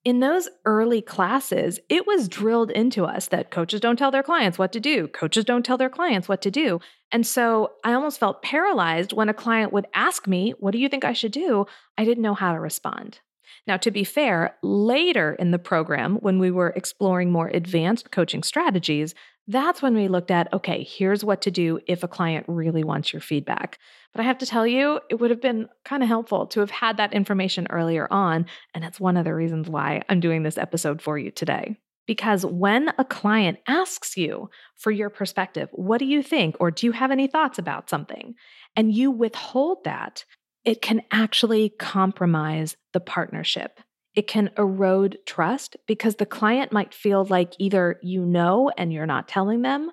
In 0.04 0.20
those 0.20 0.46
early 0.66 1.00
classes, 1.00 1.80
it 1.88 2.06
was 2.06 2.28
drilled 2.28 2.70
into 2.70 3.06
us 3.06 3.28
that 3.28 3.50
coaches 3.50 3.80
don't 3.80 3.96
tell 3.96 4.10
their 4.10 4.22
clients 4.22 4.58
what 4.58 4.72
to 4.72 4.80
do. 4.80 5.08
Coaches 5.08 5.46
don't 5.46 5.64
tell 5.64 5.78
their 5.78 5.88
clients 5.88 6.28
what 6.28 6.42
to 6.42 6.50
do. 6.50 6.80
And 7.12 7.26
so 7.26 7.72
I 7.82 7.94
almost 7.94 8.20
felt 8.20 8.42
paralyzed 8.42 9.14
when 9.14 9.30
a 9.30 9.32
client 9.32 9.72
would 9.72 9.86
ask 9.94 10.26
me, 10.26 10.52
What 10.58 10.72
do 10.72 10.78
you 10.78 10.90
think 10.90 11.06
I 11.06 11.14
should 11.14 11.32
do? 11.32 11.64
I 11.96 12.04
didn't 12.04 12.22
know 12.22 12.34
how 12.34 12.52
to 12.52 12.60
respond. 12.60 13.20
Now, 13.66 13.78
to 13.78 13.90
be 13.90 14.04
fair, 14.04 14.54
later 14.62 15.32
in 15.32 15.50
the 15.50 15.58
program, 15.58 16.16
when 16.16 16.38
we 16.38 16.50
were 16.50 16.74
exploring 16.76 17.32
more 17.32 17.48
advanced 17.48 18.10
coaching 18.10 18.42
strategies, 18.42 19.14
that's 19.48 19.82
when 19.82 19.94
we 19.94 20.08
looked 20.08 20.30
at 20.30 20.52
okay, 20.52 20.84
here's 20.84 21.24
what 21.24 21.42
to 21.42 21.50
do 21.50 21.80
if 21.86 22.02
a 22.02 22.08
client 22.08 22.46
really 22.48 22.84
wants 22.84 23.12
your 23.12 23.20
feedback. 23.20 23.78
But 24.12 24.20
I 24.20 24.24
have 24.24 24.38
to 24.38 24.46
tell 24.46 24.66
you, 24.66 25.00
it 25.10 25.16
would 25.16 25.30
have 25.30 25.40
been 25.40 25.68
kind 25.84 26.02
of 26.02 26.08
helpful 26.08 26.46
to 26.48 26.60
have 26.60 26.70
had 26.70 26.98
that 26.98 27.12
information 27.12 27.66
earlier 27.70 28.06
on. 28.10 28.46
And 28.74 28.84
that's 28.84 29.00
one 29.00 29.16
of 29.16 29.24
the 29.24 29.34
reasons 29.34 29.68
why 29.68 30.02
I'm 30.08 30.20
doing 30.20 30.42
this 30.42 30.58
episode 30.58 31.02
for 31.02 31.18
you 31.18 31.30
today. 31.30 31.76
Because 32.06 32.44
when 32.44 32.92
a 32.98 33.04
client 33.04 33.58
asks 33.66 34.16
you 34.16 34.50
for 34.76 34.90
your 34.90 35.08
perspective, 35.08 35.68
what 35.72 35.98
do 35.98 36.04
you 36.04 36.22
think? 36.22 36.56
Or 36.58 36.70
do 36.70 36.86
you 36.86 36.92
have 36.92 37.10
any 37.10 37.26
thoughts 37.26 37.58
about 37.58 37.88
something? 37.88 38.34
And 38.76 38.92
you 38.92 39.10
withhold 39.10 39.84
that, 39.84 40.24
it 40.64 40.82
can 40.82 41.02
actually 41.10 41.70
compromise 41.70 42.76
the 42.92 43.00
partnership. 43.00 43.80
It 44.14 44.26
can 44.26 44.50
erode 44.58 45.18
trust 45.26 45.76
because 45.86 46.16
the 46.16 46.26
client 46.26 46.72
might 46.72 46.92
feel 46.92 47.24
like 47.24 47.54
either 47.58 47.98
you 48.02 48.24
know 48.24 48.70
and 48.76 48.92
you're 48.92 49.06
not 49.06 49.28
telling 49.28 49.62
them, 49.62 49.90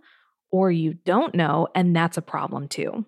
or 0.52 0.72
you 0.72 0.94
don't 0.94 1.36
know, 1.36 1.68
and 1.76 1.96
that's 1.96 2.18
a 2.18 2.22
problem 2.22 2.68
too. 2.68 3.06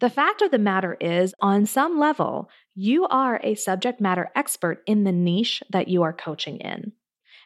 The 0.00 0.10
fact 0.10 0.40
of 0.40 0.50
the 0.50 0.58
matter 0.58 0.96
is, 0.98 1.34
on 1.40 1.66
some 1.66 1.98
level, 1.98 2.48
you 2.74 3.06
are 3.08 3.38
a 3.42 3.54
subject 3.54 4.00
matter 4.00 4.30
expert 4.34 4.82
in 4.86 5.04
the 5.04 5.12
niche 5.12 5.62
that 5.70 5.88
you 5.88 6.02
are 6.02 6.12
coaching 6.12 6.56
in. 6.58 6.92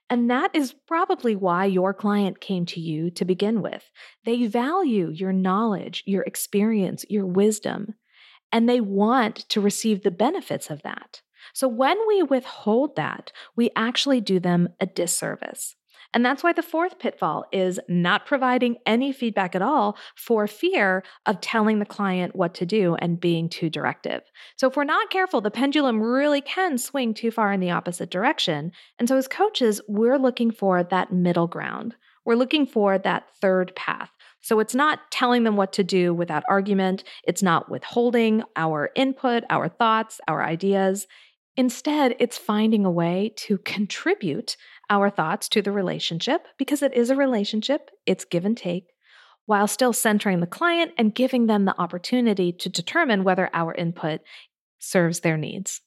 And 0.09 0.31
that 0.31 0.55
is 0.55 0.75
probably 0.87 1.35
why 1.35 1.65
your 1.65 1.95
client 1.95 2.41
came 2.41 2.67
to 2.67 2.81
you 2.81 3.11
to 3.13 3.25
begin 3.25 3.63
with. 3.63 3.91
They 4.25 4.47
value 4.47 5.11
your 5.11 5.33
knowledge, 5.33 6.05
your 6.07 6.23
experience, 6.23 7.05
your 7.09 7.27
wisdom, 7.27 7.95
and 8.53 8.69
they 8.69 8.81
want 8.81 9.49
to 9.49 9.61
receive 9.61 10.03
the 10.03 10.11
benefits 10.13 10.71
of 10.71 10.83
that. 10.83 11.23
So 11.53 11.69
when 11.69 11.99
we 12.09 12.23
withhold 12.23 12.97
that, 12.97 13.33
we 13.57 13.71
actually 13.77 14.21
do 14.21 14.41
them 14.41 14.69
a 14.81 14.87
disservice. 14.87 15.77
And 16.15 16.25
that's 16.25 16.45
why 16.45 16.53
the 16.53 16.63
fourth 16.63 17.01
pitfall 17.01 17.45
is 17.53 17.81
not 17.89 18.25
providing 18.25 18.77
any 18.87 19.13
feedback 19.13 19.57
at 19.57 19.63
all 19.63 19.99
for 20.15 20.47
fear 20.47 21.03
of 21.27 21.41
telling 21.41 21.81
the 21.81 21.85
client 21.85 22.37
what 22.37 22.55
to 22.55 22.65
do 22.65 22.95
and 22.95 23.21
being 23.21 23.49
too 23.49 23.69
directive. 23.69 24.23
So, 24.57 24.69
if 24.69 24.77
we're 24.77 24.85
not 24.85 25.11
careful, 25.11 25.41
the 25.41 25.51
pendulum 25.51 26.01
really 26.01 26.41
can 26.41 26.79
swing 26.79 27.15
too 27.15 27.33
far 27.33 27.53
in 27.53 27.61
the 27.61 27.73
opposite 27.73 28.11
direction. 28.11 28.71
And 28.99 29.09
so, 29.09 29.17
as 29.17 29.27
coaches, 29.27 29.81
we're 29.89 30.19
looking 30.19 30.53
for 30.53 30.85
that 30.85 31.13
middle 31.13 31.49
ground. 31.49 31.97
We're 32.25 32.37
looking 32.37 32.65
for 32.65 32.97
that 32.99 33.29
third 33.41 33.75
path. 33.75 34.11
So, 34.41 34.61
it's 34.61 34.75
not 34.75 35.11
telling 35.11 35.43
them 35.43 35.57
what 35.57 35.73
to 35.75 35.83
do 35.83 36.15
without 36.15 36.45
argument, 36.49 37.03
it's 37.25 37.43
not 37.43 37.69
withholding 37.69 38.45
our 38.55 38.91
input, 38.95 39.43
our 39.51 39.69
thoughts, 39.69 40.21
our 40.29 40.45
ideas. 40.45 41.09
Instead, 41.57 42.17
it's 42.19 42.37
finding 42.37 42.85
a 42.85 42.90
way 42.90 43.33
to 43.37 43.59
contribute 43.59 44.57
our 44.90 45.09
thoughts 45.09 45.49
to 45.49 45.62
the 45.62 45.73
relationship 45.73 46.47
because 46.59 46.83
it 46.83 46.93
is 46.95 47.11
a 47.11 47.17
relationship, 47.17 47.90
it's 48.07 48.25
give 48.25 48.45
and 48.45 48.57
take, 48.57 48.87
while 49.47 49.69
still 49.69 49.93
centering 49.93 50.40
the 50.40 50.47
client 50.47 50.90
and 50.99 51.14
giving 51.14 51.47
them 51.47 51.64
the 51.64 51.81
opportunity 51.81 52.53
to 52.53 52.69
determine 52.69 53.23
whether 53.23 53.51
our 53.53 53.73
input 53.75 54.21
serves 54.79 55.21
their 55.21 55.37
needs. 55.37 55.81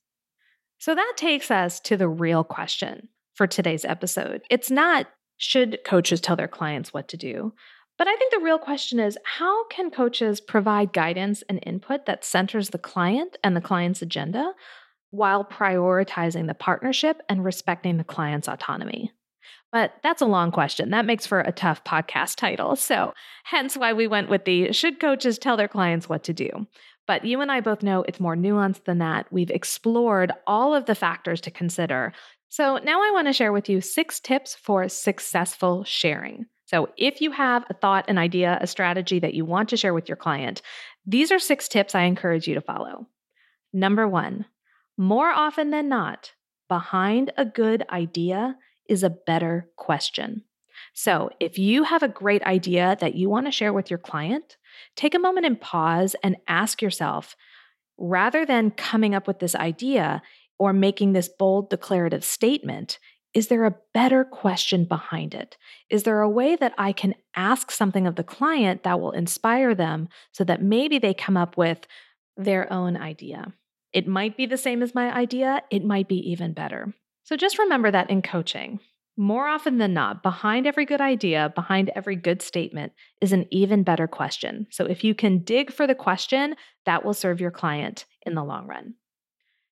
So 0.78 0.96
that 0.96 1.14
takes 1.18 1.52
us 1.52 1.80
to 1.82 1.98
the 1.98 2.08
real 2.08 2.44
question 2.44 3.10
for 3.34 3.46
today's 3.46 3.84
episode. 3.84 4.42
It's 4.50 4.72
not 4.72 5.08
should 5.38 5.80
coaches 5.86 6.22
tell 6.22 6.36
their 6.36 6.48
clients 6.48 6.94
what 6.94 7.08
to 7.10 7.18
do, 7.18 7.54
But 7.98 8.08
I 8.08 8.16
think 8.16 8.32
the 8.32 8.44
real 8.44 8.60
question 8.60 9.00
is 9.00 9.18
how 9.24 9.66
can 9.68 9.90
coaches 9.90 10.40
provide 10.40 10.94
guidance 10.94 11.44
and 11.50 11.60
input 11.64 12.06
that 12.06 12.24
centers 12.24 12.70
the 12.70 12.78
client 12.78 13.38
and 13.44 13.56
the 13.56 13.62
client's 13.62 14.02
agenda 14.02 14.54
while 15.12 15.44
prioritizing 15.44 16.48
the 16.48 16.54
partnership 16.54 17.22
and 17.30 17.44
respecting 17.44 17.98
the 17.98 18.04
client's 18.04 18.48
autonomy? 18.48 19.12
But 19.72 19.94
that's 20.02 20.22
a 20.22 20.26
long 20.26 20.52
question. 20.52 20.92
That 20.92 21.06
makes 21.06 21.26
for 21.26 21.42
a 21.42 21.52
tough 21.52 21.84
podcast 21.84 22.36
title. 22.36 22.76
So, 22.76 23.14
hence 23.44 23.76
why 23.76 23.94
we 23.94 24.08
went 24.08 24.30
with 24.30 24.46
the 24.46 24.72
Should 24.72 25.00
Coaches 25.00 25.38
Tell 25.38 25.58
Their 25.58 25.68
Clients 25.68 26.08
What 26.08 26.24
to 26.26 26.34
Do? 26.34 26.50
But 27.06 27.26
you 27.26 27.42
and 27.42 27.52
I 27.52 27.62
both 27.62 27.84
know 27.84 28.04
it's 28.04 28.20
more 28.20 28.36
nuanced 28.36 28.86
than 28.86 29.00
that. 29.00 29.28
We've 29.32 29.50
explored 29.50 30.32
all 30.46 30.74
of 30.74 30.86
the 30.86 30.96
factors 30.96 31.42
to 31.42 31.52
consider. 31.52 32.14
So, 32.50 32.78
now 32.78 33.02
I 33.02 33.12
want 33.12 33.28
to 33.28 33.34
share 33.34 33.52
with 33.52 33.68
you 33.68 33.82
six 33.82 34.20
tips 34.20 34.56
for 34.56 34.88
successful 34.88 35.84
sharing. 35.84 36.46
So, 36.66 36.90
if 36.98 37.20
you 37.20 37.32
have 37.32 37.66
a 37.70 37.74
thought, 37.74 38.10
an 38.10 38.18
idea, 38.18 38.58
a 38.62 38.68
strategy 38.68 39.20
that 39.20 39.34
you 39.34 39.44
want 39.44 39.70
to 39.70 39.78
share 39.78 39.94
with 39.94 40.08
your 40.08 40.18
client, 40.18 40.62
these 41.06 41.32
are 41.32 41.40
six 41.40 41.68
tips 41.68 41.94
I 41.94 42.04
encourage 42.04 42.48
you 42.48 42.56
to 42.56 42.62
follow. 42.62 43.08
Number 43.74 44.08
one, 44.08 44.46
more 44.98 45.30
often 45.30 45.70
than 45.70 45.88
not, 45.88 46.34
behind 46.68 47.32
a 47.38 47.46
good 47.46 47.86
idea 47.90 48.58
is 48.90 49.04
a 49.04 49.10
better 49.10 49.70
question. 49.76 50.44
So, 50.94 51.30
if 51.40 51.58
you 51.58 51.84
have 51.84 52.04
a 52.04 52.08
great 52.08 52.44
idea 52.44 52.98
that 53.00 53.16
you 53.16 53.30
want 53.30 53.46
to 53.46 53.52
share 53.52 53.74
with 53.74 53.90
your 53.90 54.00
client, 54.00 54.58
take 54.96 55.16
a 55.16 55.20
moment 55.20 55.46
and 55.46 55.60
pause 55.60 56.16
and 56.24 56.38
ask 56.48 56.82
yourself 56.82 57.36
rather 57.98 58.46
than 58.46 58.72
coming 58.72 59.16
up 59.16 59.28
with 59.28 59.40
this 59.40 59.56
idea 59.56 60.22
or 60.60 60.74
making 60.74 61.14
this 61.14 61.30
bold 61.30 61.70
declarative 61.70 62.24
statement, 62.24 63.00
is 63.34 63.48
there 63.48 63.66
a 63.66 63.76
better 63.94 64.24
question 64.24 64.86
behind 64.86 65.36
it? 65.36 65.58
Is 65.90 66.04
there 66.04 66.22
a 66.22 66.30
way 66.30 66.56
that 66.56 66.74
I 66.78 66.92
can 66.92 67.14
ask 67.36 67.70
something 67.72 68.08
of 68.08 68.16
the 68.16 68.24
client 68.24 68.84
that 68.84 69.00
will 69.00 69.12
inspire 69.12 69.76
them 69.76 70.10
so 70.32 70.44
that 70.44 70.62
maybe 70.62 70.98
they 70.98 71.14
come 71.14 71.38
up 71.38 71.58
with 71.58 71.86
their 72.36 72.72
own 72.72 72.98
idea? 72.98 73.54
It 73.98 74.08
might 74.08 74.38
be 74.38 74.46
the 74.46 74.58
same 74.58 74.84
as 74.84 74.94
my 74.94 75.12
idea, 75.12 75.64
it 75.72 75.84
might 75.84 76.08
be 76.08 76.18
even 76.30 76.54
better. 76.54 76.94
So 77.24 77.36
just 77.36 77.58
remember 77.58 77.90
that 77.90 78.12
in 78.12 78.22
coaching. 78.22 78.80
More 79.18 79.48
often 79.48 79.80
than 79.80 79.96
not, 79.96 80.22
behind 80.22 80.68
every 80.68 80.86
good 80.86 81.02
idea, 81.02 81.52
behind 81.56 81.90
every 81.96 82.16
good 82.16 82.44
statement 82.44 82.94
is 83.22 83.32
an 83.34 83.48
even 83.50 83.82
better 83.82 84.08
question. 84.08 84.68
So 84.70 84.86
if 84.86 85.04
you 85.04 85.16
can 85.16 85.40
dig 85.40 85.74
for 85.74 85.88
the 85.88 85.96
question, 85.96 86.54
that 86.86 87.04
will 87.04 87.16
serve 87.16 87.42
your 87.42 87.50
client 87.50 88.06
in 88.24 88.36
the 88.36 88.44
long 88.44 88.68
run. 88.68 88.94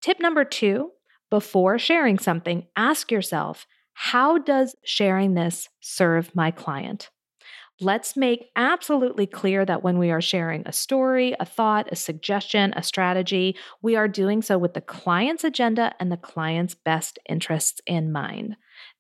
Tip 0.02 0.20
number 0.20 0.44
two 0.44 0.90
before 1.30 1.78
sharing 1.78 2.18
something, 2.18 2.66
ask 2.76 3.12
yourself, 3.12 3.68
how 3.94 4.40
does 4.40 4.76
sharing 4.84 5.36
this 5.36 5.70
serve 5.82 6.36
my 6.36 6.50
client? 6.50 7.12
Let's 7.82 8.16
make 8.16 8.52
absolutely 8.56 9.28
clear 9.28 9.66
that 9.66 9.84
when 9.84 9.98
we 9.98 10.10
are 10.10 10.22
sharing 10.22 10.64
a 10.66 10.72
story, 10.72 11.36
a 11.42 11.46
thought, 11.46 11.92
a 11.92 11.96
suggestion, 11.98 12.74
a 12.74 12.82
strategy, 12.82 13.58
we 13.82 13.98
are 13.98 14.08
doing 14.08 14.42
so 14.42 14.58
with 14.58 14.74
the 14.74 14.82
client's 14.82 15.44
agenda 15.44 15.94
and 16.00 16.10
the 16.10 16.16
client's 16.16 16.74
best 16.74 17.20
interests 17.28 17.82
in 17.86 18.14
mind. 18.14 18.56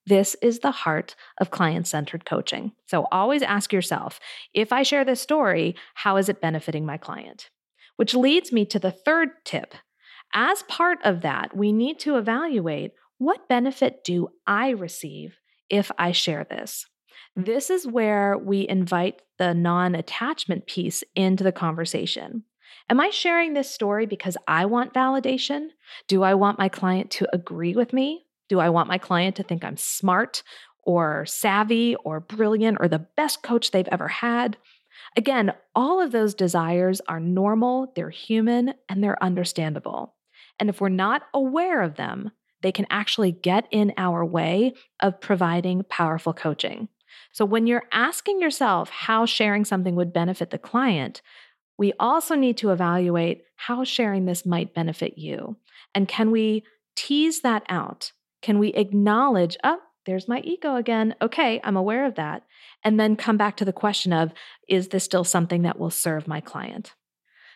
This 0.06 0.36
is 0.42 0.60
the 0.60 0.72
heart 0.72 1.16
of 1.40 1.52
client 1.52 1.88
centered 1.88 2.26
coaching. 2.26 2.74
So 2.86 3.08
always 3.14 3.42
ask 3.42 3.72
yourself 3.72 4.20
if 4.54 4.74
I 4.74 4.84
share 4.84 5.06
this 5.06 5.22
story, 5.22 5.78
how 5.94 6.18
is 6.18 6.28
it 6.28 6.42
benefiting 6.42 6.86
my 6.86 6.98
client? 6.98 7.50
Which 7.96 8.14
leads 8.14 8.52
me 8.52 8.66
to 8.66 8.80
the 8.80 8.92
third 8.92 9.30
tip. 9.46 9.74
As 10.34 10.64
part 10.64 11.00
of 11.06 11.22
that, 11.22 11.56
we 11.56 11.72
need 11.72 11.98
to 12.00 12.18
evaluate 12.18 12.92
what 13.20 13.48
benefit 13.48 14.04
do 14.04 14.28
I 14.46 14.72
receive 14.72 15.40
if 15.70 15.92
I 15.98 16.12
share 16.12 16.44
this? 16.44 16.86
This 17.36 17.70
is 17.70 17.86
where 17.86 18.38
we 18.38 18.68
invite 18.68 19.22
the 19.38 19.54
non 19.54 19.94
attachment 19.94 20.68
piece 20.68 21.04
into 21.16 21.44
the 21.44 21.52
conversation. 21.52 22.44
Am 22.90 23.00
I 23.00 23.10
sharing 23.10 23.54
this 23.54 23.70
story 23.70 24.06
because 24.06 24.38
I 24.48 24.66
want 24.66 24.94
validation? 24.94 25.70
Do 26.08 26.24
I 26.24 26.34
want 26.36 26.60
my 26.60 26.70
client 26.70 27.12
to 27.12 27.28
agree 27.34 27.76
with 27.76 27.94
me? 27.94 28.26
Do 28.48 28.60
I 28.60 28.70
want 28.70 28.88
my 28.88 28.98
client 28.98 29.36
to 29.38 29.44
think 29.44 29.66
I'm 29.66 29.76
smart 29.76 30.44
or 30.84 31.26
savvy 31.26 31.96
or 32.06 32.20
brilliant 32.20 32.78
or 32.80 32.88
the 32.88 33.08
best 33.18 33.44
coach 33.44 33.72
they've 33.72 33.88
ever 33.92 34.08
had? 34.08 34.56
Again, 35.18 35.54
all 35.74 36.00
of 36.00 36.12
those 36.12 36.36
desires 36.36 37.02
are 37.08 37.20
normal, 37.20 37.92
they're 37.96 38.10
human, 38.10 38.76
and 38.88 39.04
they're 39.04 39.22
understandable. 39.22 40.14
And 40.60 40.70
if 40.70 40.80
we're 40.80 40.90
not 40.90 41.24
aware 41.34 41.82
of 41.82 41.96
them, 41.96 42.32
they 42.62 42.72
can 42.72 42.86
actually 42.90 43.32
get 43.32 43.68
in 43.72 43.94
our 43.98 44.24
way 44.24 44.74
of 45.02 45.20
providing 45.20 45.84
powerful 45.90 46.34
coaching. 46.34 46.88
So, 47.32 47.46
when 47.46 47.68
you're 47.68 47.86
asking 47.92 48.42
yourself 48.42 48.90
how 48.90 49.26
sharing 49.26 49.66
something 49.66 49.96
would 49.96 50.14
benefit 50.14 50.50
the 50.50 50.58
client, 50.58 51.22
we 51.78 51.94
also 52.00 52.36
need 52.36 52.58
to 52.58 52.72
evaluate 52.72 53.44
how 53.56 53.84
sharing 53.84 54.26
this 54.26 54.46
might 54.46 54.74
benefit 54.74 55.18
you. 55.18 55.58
And 55.94 56.08
can 56.08 56.32
we 56.32 56.64
tease 56.96 57.42
that 57.42 57.64
out? 57.70 58.12
Can 58.42 58.60
we 58.60 58.70
acknowledge, 58.74 59.58
oh, 59.64 59.80
there's 60.06 60.28
my 60.28 60.40
ego 60.42 60.76
again. 60.76 61.16
Okay, 61.22 61.60
I'm 61.64 61.76
aware 61.76 62.06
of 62.06 62.16
that. 62.16 62.44
And 62.84 63.00
then 63.00 63.16
come 63.16 63.38
back 63.38 63.58
to 63.58 63.66
the 63.66 63.74
question 63.74 64.14
of, 64.14 64.34
is 64.70 64.90
this 64.90 65.04
still 65.04 65.24
something 65.24 65.64
that 65.64 65.80
will 65.80 65.90
serve 65.90 66.28
my 66.28 66.42
client? 66.42 66.94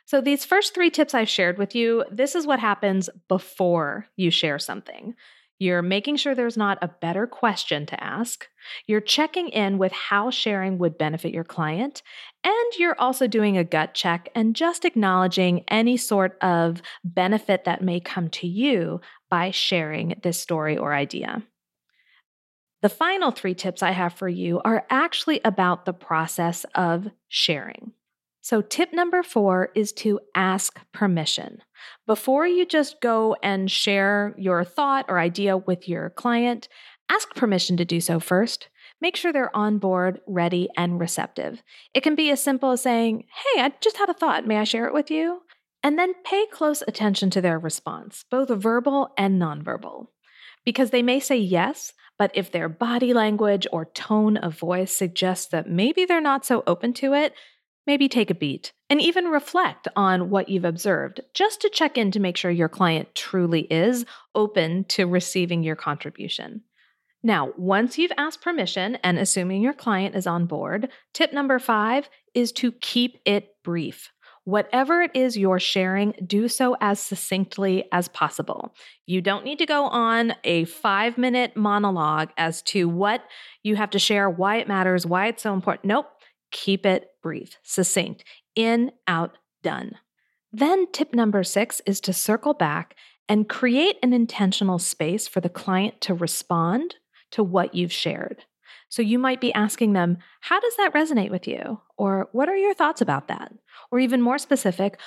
So, 0.06 0.22
these 0.22 0.46
first 0.46 0.74
three 0.74 0.90
tips 0.90 1.14
I've 1.14 1.30
shared 1.30 1.60
with 1.60 1.76
you, 1.76 2.04
this 2.12 2.34
is 2.34 2.48
what 2.48 2.60
happens 2.60 3.10
before 3.28 4.08
you 4.16 4.32
share 4.32 4.58
something. 4.58 5.14
You're 5.60 5.82
making 5.82 6.16
sure 6.16 6.34
there's 6.34 6.56
not 6.56 6.78
a 6.82 6.88
better 6.88 7.28
question 7.28 7.86
to 7.88 8.02
ask. 8.02 8.48
You're 8.88 9.02
checking 9.02 9.50
in 9.50 9.78
with 9.78 9.92
how 9.92 10.32
sharing 10.32 10.78
would 10.78 10.98
benefit 10.98 11.34
your 11.34 11.44
client. 11.44 12.02
And 12.46 12.74
you're 12.78 13.00
also 13.00 13.28
doing 13.28 13.58
a 13.58 13.66
gut 13.66 13.94
check 13.94 14.30
and 14.34 14.56
just 14.56 14.86
acknowledging 14.86 15.66
any 15.68 15.98
sort 15.98 16.38
of 16.42 16.82
benefit 17.04 17.66
that 17.66 17.84
may 17.84 18.00
come 18.00 18.30
to 18.30 18.48
you 18.48 19.02
by 19.30 19.52
sharing 19.52 20.16
this 20.24 20.40
story 20.40 20.78
or 20.78 20.94
idea. 20.94 21.44
The 22.82 22.88
final 22.90 23.32
three 23.32 23.56
tips 23.56 23.84
I 23.84 23.92
have 23.92 24.14
for 24.14 24.30
you 24.30 24.62
are 24.64 24.86
actually 24.90 25.42
about 25.44 25.84
the 25.84 25.94
process 25.94 26.66
of 26.76 27.08
sharing. 27.28 27.92
So, 28.42 28.62
tip 28.62 28.94
number 28.94 29.22
four 29.22 29.70
is 29.76 29.92
to 29.94 30.22
ask 30.34 30.80
permission. 30.94 31.62
Before 32.06 32.48
you 32.48 32.66
just 32.66 33.02
go 33.02 33.36
and 33.44 33.70
share 33.70 34.36
your 34.38 34.64
thought 34.64 35.06
or 35.08 35.20
idea 35.20 35.58
with 35.58 35.88
your 35.88 36.10
client, 36.12 36.68
ask 37.10 37.34
permission 37.36 37.78
to 37.78 37.86
do 37.86 38.00
so 38.00 38.20
first. 38.20 38.70
Make 39.02 39.16
sure 39.16 39.32
they're 39.32 39.56
on 39.56 39.78
board, 39.78 40.20
ready, 40.28 40.70
and 40.76 41.00
receptive. 41.00 41.64
It 41.94 42.02
can 42.02 42.16
be 42.16 42.32
as 42.32 42.44
simple 42.44 42.72
as 42.72 42.82
saying, 42.82 43.26
Hey, 43.54 43.62
I 43.62 43.74
just 43.82 43.98
had 43.98 44.10
a 44.10 44.14
thought. 44.14 44.46
May 44.46 44.58
I 44.58 44.64
share 44.66 44.88
it 44.88 44.94
with 44.94 45.10
you? 45.10 45.42
And 45.82 45.98
then 45.98 46.14
pay 46.26 46.46
close 46.52 46.84
attention 46.88 47.30
to 47.32 47.42
their 47.42 47.58
response, 47.58 48.26
both 48.30 48.50
verbal 48.50 49.10
and 49.18 49.42
nonverbal. 49.42 50.08
Because 50.66 50.90
they 50.90 51.02
may 51.02 51.22
say 51.22 51.38
yes, 51.38 51.94
but 52.18 52.32
if 52.34 52.52
their 52.52 52.68
body 52.68 53.14
language 53.14 53.66
or 53.72 53.86
tone 53.86 54.36
of 54.36 54.60
voice 54.60 54.96
suggests 54.96 55.48
that 55.48 55.70
maybe 55.70 56.04
they're 56.04 56.20
not 56.20 56.46
so 56.46 56.64
open 56.68 56.94
to 56.96 57.14
it, 57.14 57.34
maybe 57.90 58.08
take 58.08 58.30
a 58.30 58.36
beat 58.36 58.72
and 58.92 59.02
even 59.02 59.30
reflect 59.30 59.88
on 59.96 60.30
what 60.30 60.48
you've 60.48 60.64
observed 60.64 61.22
just 61.34 61.60
to 61.60 61.72
check 61.72 61.98
in 61.98 62.12
to 62.12 62.20
make 62.20 62.38
sure 62.38 62.52
your 62.52 62.70
client 62.70 63.16
truly 63.16 63.62
is 63.62 64.06
open 64.36 64.84
to 64.84 65.08
receiving 65.08 65.64
your 65.64 65.76
contribution. 65.76 66.62
Now, 67.24 67.52
once 67.58 67.98
you've 67.98 68.12
asked 68.16 68.44
permission 68.44 68.98
and 68.98 69.18
assuming 69.18 69.64
your 69.64 69.74
client 69.74 70.16
is 70.16 70.28
on 70.28 70.46
board, 70.46 70.90
tip 71.16 71.34
number 71.34 71.58
five 71.58 72.08
is 72.36 72.52
to 72.54 72.72
keep 72.74 73.18
it 73.26 73.56
brief. 73.64 74.12
Whatever 74.44 75.02
it 75.02 75.12
is 75.16 75.36
you're 75.36 75.60
sharing, 75.60 76.14
do 76.28 76.48
so 76.48 76.78
as 76.80 77.00
succinctly 77.00 77.86
as 77.92 78.08
possible. 78.08 78.76
You 79.08 79.20
don't 79.20 79.44
need 79.44 79.58
to 79.58 79.66
go 79.66 79.86
on 79.86 80.36
a 80.44 80.66
five 80.66 81.18
minute 81.18 81.58
monologue 81.58 82.30
as 82.38 82.62
to 82.64 82.88
what 82.88 83.24
you 83.64 83.76
have 83.78 83.90
to 83.92 84.00
share, 84.00 84.30
why 84.30 84.58
it 84.58 84.68
matters, 84.68 85.08
why 85.08 85.26
it's 85.26 85.42
so 85.42 85.56
important. 85.56 85.86
Nope. 85.86 86.06
Keep 86.52 86.86
it 86.86 87.12
brief, 87.22 87.58
succinct, 87.64 88.24
in, 88.56 88.92
out, 89.08 89.38
done. 89.64 89.94
Then, 90.52 90.92
tip 90.92 91.14
number 91.14 91.44
six 91.44 91.82
is 91.86 92.02
to 92.02 92.14
circle 92.14 92.54
back 92.54 92.96
and 93.28 93.48
create 93.48 93.98
an 94.02 94.14
intentional 94.14 94.80
space 94.80 95.28
for 95.28 95.40
the 95.42 95.50
client 95.50 96.02
to 96.02 96.14
respond 96.14 96.96
to 97.32 97.44
what 97.44 97.76
you've 97.76 97.92
shared. 97.92 98.46
So 98.90 99.04
you 99.04 99.20
might 99.20 99.40
be 99.40 99.54
asking 99.54 99.94
them, 99.94 100.18
How 100.42 100.60
does 100.60 100.76
that 100.78 100.94
resonate 100.94 101.30
with 101.30 101.48
you? 101.48 101.80
Or 101.98 102.28
what 102.32 102.50
are 102.50 102.58
your 102.58 102.74
thoughts 102.74 103.02
about 103.02 103.28
that? 103.28 103.54
Or 103.92 104.00
even 104.00 104.22
more 104.22 104.40
specific, 104.40 105.00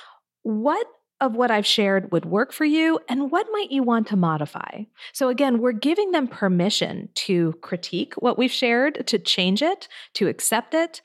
what 0.43 0.87
of 1.21 1.35
what 1.35 1.51
I've 1.51 1.65
shared 1.65 2.11
would 2.11 2.25
work 2.25 2.51
for 2.51 2.65
you 2.65 2.99
and 3.07 3.31
what 3.31 3.47
might 3.51 3.71
you 3.71 3.81
want 3.83 4.07
to 4.07 4.17
modify? 4.17 4.83
So, 5.13 5.29
again, 5.29 5.59
we're 5.59 5.71
giving 5.71 6.11
them 6.11 6.27
permission 6.27 7.09
to 7.15 7.53
critique 7.61 8.13
what 8.15 8.37
we've 8.37 8.51
shared, 8.51 9.05
to 9.07 9.19
change 9.19 9.61
it, 9.61 9.87
to 10.15 10.27
accept 10.27 10.73
it, 10.73 11.01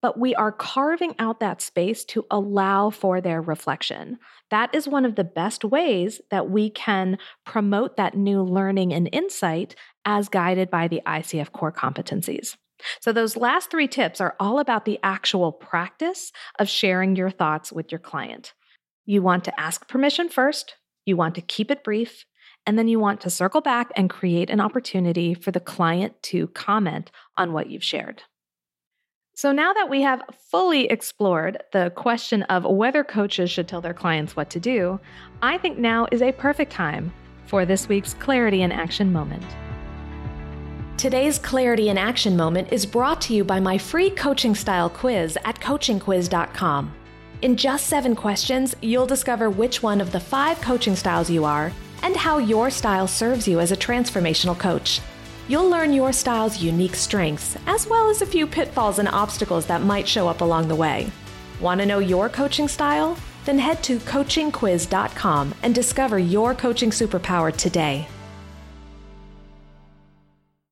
but 0.00 0.18
we 0.18 0.34
are 0.34 0.52
carving 0.52 1.14
out 1.18 1.40
that 1.40 1.60
space 1.60 2.04
to 2.06 2.24
allow 2.30 2.90
for 2.90 3.20
their 3.20 3.40
reflection. 3.40 4.18
That 4.50 4.74
is 4.74 4.88
one 4.88 5.04
of 5.04 5.16
the 5.16 5.24
best 5.24 5.64
ways 5.64 6.20
that 6.30 6.50
we 6.50 6.70
can 6.70 7.18
promote 7.44 7.96
that 7.96 8.16
new 8.16 8.42
learning 8.42 8.92
and 8.92 9.08
insight 9.12 9.74
as 10.04 10.28
guided 10.28 10.70
by 10.70 10.88
the 10.88 11.02
ICF 11.06 11.52
core 11.52 11.72
competencies. 11.72 12.56
So, 13.00 13.12
those 13.12 13.36
last 13.36 13.70
three 13.70 13.88
tips 13.88 14.20
are 14.20 14.36
all 14.38 14.60
about 14.60 14.84
the 14.84 15.00
actual 15.02 15.50
practice 15.50 16.30
of 16.60 16.68
sharing 16.68 17.16
your 17.16 17.30
thoughts 17.30 17.72
with 17.72 17.90
your 17.90 17.98
client. 17.98 18.54
You 19.04 19.20
want 19.20 19.44
to 19.44 19.60
ask 19.60 19.88
permission 19.88 20.28
first, 20.28 20.76
you 21.04 21.16
want 21.16 21.34
to 21.34 21.40
keep 21.40 21.72
it 21.72 21.82
brief, 21.82 22.24
and 22.66 22.78
then 22.78 22.86
you 22.86 23.00
want 23.00 23.20
to 23.22 23.30
circle 23.30 23.60
back 23.60 23.90
and 23.96 24.10
create 24.10 24.50
an 24.50 24.60
opportunity 24.60 25.34
for 25.34 25.50
the 25.50 25.58
client 25.58 26.22
to 26.24 26.48
comment 26.48 27.10
on 27.36 27.52
what 27.52 27.68
you've 27.68 27.82
shared. 27.82 28.22
So, 29.38 29.52
now 29.52 29.72
that 29.72 29.88
we 29.88 30.02
have 30.02 30.20
fully 30.50 30.86
explored 30.86 31.62
the 31.70 31.92
question 31.94 32.42
of 32.42 32.64
whether 32.64 33.04
coaches 33.04 33.52
should 33.52 33.68
tell 33.68 33.80
their 33.80 33.94
clients 33.94 34.34
what 34.34 34.50
to 34.50 34.58
do, 34.58 34.98
I 35.40 35.58
think 35.58 35.78
now 35.78 36.08
is 36.10 36.22
a 36.22 36.32
perfect 36.32 36.72
time 36.72 37.14
for 37.46 37.64
this 37.64 37.88
week's 37.88 38.14
Clarity 38.14 38.62
in 38.62 38.72
Action 38.72 39.12
moment. 39.12 39.44
Today's 40.96 41.38
Clarity 41.38 41.88
in 41.88 41.96
Action 41.96 42.36
moment 42.36 42.72
is 42.72 42.84
brought 42.84 43.20
to 43.20 43.32
you 43.32 43.44
by 43.44 43.60
my 43.60 43.78
free 43.78 44.10
coaching 44.10 44.56
style 44.56 44.90
quiz 44.90 45.38
at 45.44 45.60
coachingquiz.com. 45.60 46.92
In 47.42 47.56
just 47.56 47.86
seven 47.86 48.16
questions, 48.16 48.74
you'll 48.82 49.06
discover 49.06 49.50
which 49.50 49.84
one 49.84 50.00
of 50.00 50.10
the 50.10 50.18
five 50.18 50.60
coaching 50.60 50.96
styles 50.96 51.30
you 51.30 51.44
are 51.44 51.70
and 52.02 52.16
how 52.16 52.38
your 52.38 52.70
style 52.70 53.06
serves 53.06 53.46
you 53.46 53.60
as 53.60 53.70
a 53.70 53.76
transformational 53.76 54.58
coach. 54.58 55.00
You'll 55.48 55.70
learn 55.70 55.94
your 55.94 56.12
style's 56.12 56.60
unique 56.60 56.94
strengths, 56.94 57.56
as 57.66 57.86
well 57.86 58.10
as 58.10 58.20
a 58.20 58.26
few 58.26 58.46
pitfalls 58.46 58.98
and 58.98 59.08
obstacles 59.08 59.64
that 59.66 59.80
might 59.80 60.06
show 60.06 60.28
up 60.28 60.42
along 60.42 60.68
the 60.68 60.76
way. 60.76 61.10
Want 61.58 61.80
to 61.80 61.86
know 61.86 62.00
your 62.00 62.28
coaching 62.28 62.68
style? 62.68 63.16
Then 63.46 63.58
head 63.58 63.82
to 63.84 63.98
coachingquiz.com 64.00 65.54
and 65.62 65.74
discover 65.74 66.18
your 66.18 66.54
coaching 66.54 66.90
superpower 66.90 67.56
today. 67.56 68.06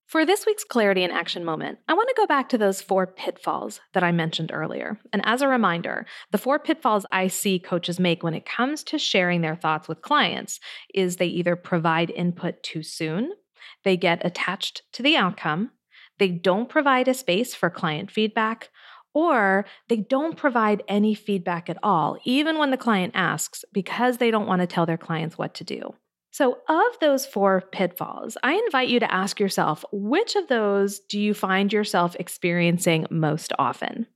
For 0.05 0.27
this 0.27 0.45
week's 0.45 0.63
Clarity 0.63 1.05
in 1.05 1.11
Action 1.11 1.43
moment, 1.43 1.79
I 1.89 1.95
want 1.95 2.11
to 2.11 2.15
go 2.17 2.27
back 2.27 2.51
to 2.51 2.59
those 2.59 2.83
four 2.83 3.07
pitfalls 3.07 3.81
that 3.95 4.05
I 4.05 4.13
mentioned 4.13 4.51
earlier. 4.53 5.01
And 5.11 5.23
as 5.25 5.41
a 5.41 5.49
reminder, 5.49 6.07
the 6.33 6.39
four 6.39 6.59
pitfalls 6.59 7.07
I 7.11 7.29
see 7.29 7.59
coaches 7.59 7.99
make 7.99 8.23
when 8.23 8.35
it 8.35 8.45
comes 8.45 8.85
to 8.85 8.99
sharing 8.99 9.41
their 9.41 9.57
thoughts 9.57 9.89
with 9.89 10.03
clients 10.03 10.61
is 10.95 11.17
they 11.17 11.27
either 11.27 11.57
provide 11.57 12.11
input 12.11 12.63
too 12.63 12.83
soon, 12.83 13.33
they 13.87 13.97
get 13.97 14.27
attached 14.27 14.83
to 14.93 15.03
the 15.03 15.17
outcome, 15.17 15.71
they 16.19 16.29
don't 16.29 16.69
provide 16.69 17.07
a 17.07 17.15
space 17.15 17.55
for 17.55 17.71
client 17.71 18.11
feedback, 18.11 18.69
or 19.15 19.65
they 19.89 19.99
don't 19.99 20.37
provide 20.37 20.83
any 20.89 21.15
feedback 21.15 21.71
at 21.71 21.79
all, 21.85 22.19
even 22.25 22.59
when 22.59 22.73
the 22.73 22.77
client 22.77 23.13
asks, 23.15 23.65
because 23.73 24.19
they 24.19 24.33
don't 24.33 24.49
want 24.49 24.61
to 24.61 24.67
tell 24.67 24.87
their 24.87 24.99
clients 24.99 25.39
what 25.39 25.55
to 25.55 25.65
do. 25.65 25.95
So, 26.33 26.59
of 26.69 26.99
those 27.01 27.25
four 27.25 27.63
pitfalls, 27.73 28.37
I 28.43 28.55
invite 28.55 28.89
you 28.89 28.99
to 28.99 29.15
ask 29.15 29.39
yourself 29.39 29.85
which 29.93 30.35
of 30.35 30.49
those 30.49 30.99
do 30.99 31.21
you 31.21 31.33
find 31.33 31.73
yourself 31.73 32.17
experiencing 32.19 33.07
most 33.09 33.53
often? 33.57 34.09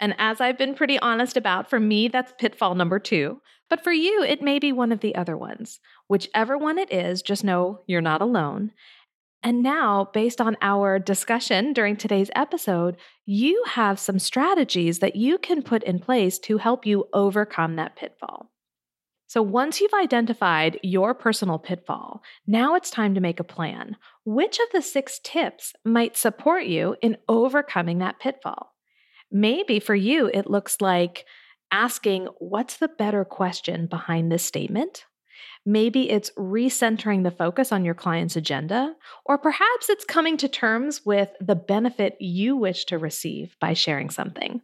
And 0.00 0.14
as 0.18 0.40
I've 0.40 0.58
been 0.58 0.74
pretty 0.74 0.98
honest 0.98 1.36
about, 1.36 1.70
for 1.70 1.78
me, 1.78 2.08
that's 2.08 2.32
pitfall 2.38 2.74
number 2.74 2.98
two. 2.98 3.40
But 3.70 3.82
for 3.82 3.92
you, 3.92 4.22
it 4.22 4.42
may 4.42 4.58
be 4.58 4.72
one 4.72 4.92
of 4.92 5.00
the 5.00 5.14
other 5.14 5.36
ones. 5.36 5.80
Whichever 6.08 6.58
one 6.58 6.78
it 6.78 6.92
is, 6.92 7.22
just 7.22 7.44
know 7.44 7.80
you're 7.86 8.00
not 8.00 8.20
alone. 8.20 8.72
And 9.42 9.62
now, 9.62 10.08
based 10.12 10.40
on 10.40 10.56
our 10.62 10.98
discussion 10.98 11.74
during 11.74 11.96
today's 11.96 12.30
episode, 12.34 12.96
you 13.26 13.62
have 13.68 13.98
some 13.98 14.18
strategies 14.18 15.00
that 15.00 15.16
you 15.16 15.38
can 15.38 15.62
put 15.62 15.82
in 15.82 15.98
place 15.98 16.38
to 16.40 16.58
help 16.58 16.86
you 16.86 17.06
overcome 17.12 17.76
that 17.76 17.94
pitfall. 17.94 18.50
So 19.26 19.42
once 19.42 19.80
you've 19.80 19.92
identified 19.94 20.78
your 20.82 21.12
personal 21.12 21.58
pitfall, 21.58 22.22
now 22.46 22.74
it's 22.74 22.90
time 22.90 23.14
to 23.14 23.20
make 23.20 23.40
a 23.40 23.44
plan. 23.44 23.96
Which 24.24 24.58
of 24.58 24.66
the 24.72 24.80
six 24.80 25.20
tips 25.22 25.72
might 25.84 26.16
support 26.16 26.64
you 26.64 26.96
in 27.02 27.16
overcoming 27.28 27.98
that 27.98 28.20
pitfall? 28.20 28.73
Maybe 29.34 29.80
for 29.80 29.96
you, 29.96 30.30
it 30.32 30.48
looks 30.48 30.80
like 30.80 31.26
asking, 31.72 32.28
What's 32.38 32.76
the 32.76 32.88
better 32.88 33.24
question 33.24 33.86
behind 33.86 34.30
this 34.30 34.44
statement? 34.44 35.04
Maybe 35.66 36.08
it's 36.08 36.30
recentering 36.38 37.24
the 37.24 37.32
focus 37.32 37.72
on 37.72 37.84
your 37.84 37.94
client's 37.94 38.36
agenda, 38.36 38.94
or 39.26 39.36
perhaps 39.36 39.88
it's 39.88 40.04
coming 40.04 40.36
to 40.36 40.48
terms 40.48 41.04
with 41.04 41.30
the 41.40 41.56
benefit 41.56 42.16
you 42.20 42.56
wish 42.56 42.84
to 42.86 42.98
receive 42.98 43.56
by 43.60 43.72
sharing 43.72 44.08
something. 44.08 44.60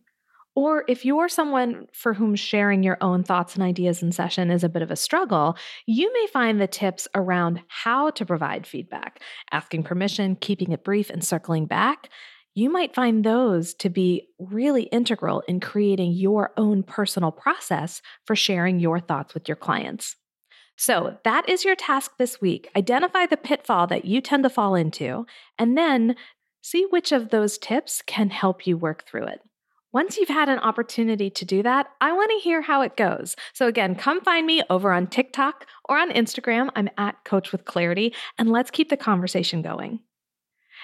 Or 0.54 0.85
if 0.87 1.04
you're 1.04 1.28
someone 1.28 1.87
for 1.92 2.12
whom 2.12 2.37
sharing 2.37 2.85
your 2.85 2.98
own 3.00 3.24
thoughts 3.24 3.54
and 3.54 3.64
ideas 3.64 4.02
in 4.02 4.12
session 4.12 4.50
is 4.50 4.62
a 4.62 4.68
bit 4.68 4.83
of 4.83 4.90
a 4.90 4.96
struggle, 4.96 5.56
you 5.87 6.12
may 6.12 6.26
find 6.33 6.61
the 6.61 6.66
tips 6.68 7.09
around 7.14 7.62
how 7.66 8.11
to 8.11 8.26
provide 8.26 8.66
feedback, 8.66 9.20
asking 9.50 9.83
permission, 9.83 10.37
keeping 10.37 10.70
it 10.70 10.85
brief, 10.85 11.11
and 11.11 11.24
circling 11.24 11.66
back. 11.66 12.09
You 12.60 12.68
might 12.68 12.94
find 12.94 13.24
those 13.24 13.72
to 13.76 13.88
be 13.88 14.28
really 14.38 14.82
integral 14.82 15.40
in 15.48 15.60
creating 15.60 16.12
your 16.12 16.52
own 16.58 16.82
personal 16.82 17.32
process 17.32 18.02
for 18.26 18.36
sharing 18.36 18.78
your 18.78 19.00
thoughts 19.00 19.32
with 19.32 19.48
your 19.48 19.56
clients. 19.56 20.16
So, 20.76 21.16
that 21.24 21.48
is 21.48 21.64
your 21.64 21.74
task 21.74 22.18
this 22.18 22.38
week. 22.42 22.68
Identify 22.76 23.24
the 23.24 23.38
pitfall 23.38 23.86
that 23.86 24.04
you 24.04 24.20
tend 24.20 24.42
to 24.42 24.50
fall 24.50 24.74
into, 24.74 25.24
and 25.58 25.78
then 25.78 26.16
see 26.60 26.86
which 26.90 27.12
of 27.12 27.30
those 27.30 27.56
tips 27.56 28.02
can 28.06 28.28
help 28.28 28.66
you 28.66 28.76
work 28.76 29.06
through 29.06 29.24
it. 29.24 29.40
Once 29.90 30.18
you've 30.18 30.28
had 30.28 30.50
an 30.50 30.58
opportunity 30.58 31.30
to 31.30 31.46
do 31.46 31.62
that, 31.62 31.86
I 32.02 32.12
want 32.12 32.30
to 32.30 32.44
hear 32.44 32.60
how 32.60 32.82
it 32.82 32.94
goes. 32.94 33.36
So, 33.54 33.68
again, 33.68 33.94
come 33.94 34.20
find 34.20 34.46
me 34.46 34.60
over 34.68 34.92
on 34.92 35.06
TikTok 35.06 35.64
or 35.88 35.96
on 35.96 36.10
Instagram. 36.10 36.68
I'm 36.76 36.90
at 36.98 37.24
Coach 37.24 37.52
with 37.52 37.64
Clarity, 37.64 38.14
and 38.36 38.52
let's 38.52 38.70
keep 38.70 38.90
the 38.90 38.98
conversation 38.98 39.62
going. 39.62 40.00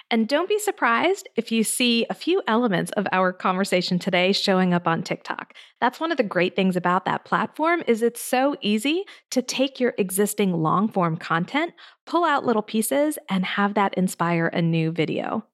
And 0.08 0.28
don't 0.28 0.48
be 0.48 0.60
surprised 0.60 1.28
if 1.34 1.50
you 1.50 1.64
see 1.64 2.06
a 2.08 2.14
few 2.14 2.40
elements 2.46 2.92
of 2.92 3.08
our 3.10 3.32
conversation 3.32 3.98
today 3.98 4.30
showing 4.32 4.72
up 4.72 4.86
on 4.86 5.02
TikTok. 5.02 5.54
That's 5.80 5.98
one 5.98 6.12
of 6.12 6.16
the 6.16 6.22
great 6.22 6.54
things 6.54 6.76
about 6.76 7.06
that 7.06 7.24
platform 7.24 7.82
is 7.88 8.02
it's 8.02 8.22
so 8.22 8.56
easy 8.60 9.04
to 9.32 9.42
take 9.42 9.80
your 9.80 9.94
existing 9.98 10.52
long 10.62 10.88
form 10.88 11.16
content, 11.16 11.72
pull 12.06 12.24
out 12.24 12.46
little 12.46 12.62
pieces 12.62 13.18
and 13.28 13.44
have 13.44 13.74
that 13.74 13.94
inspire 13.94 14.46
a 14.46 14.62
new 14.62 14.92
video. 14.92 15.44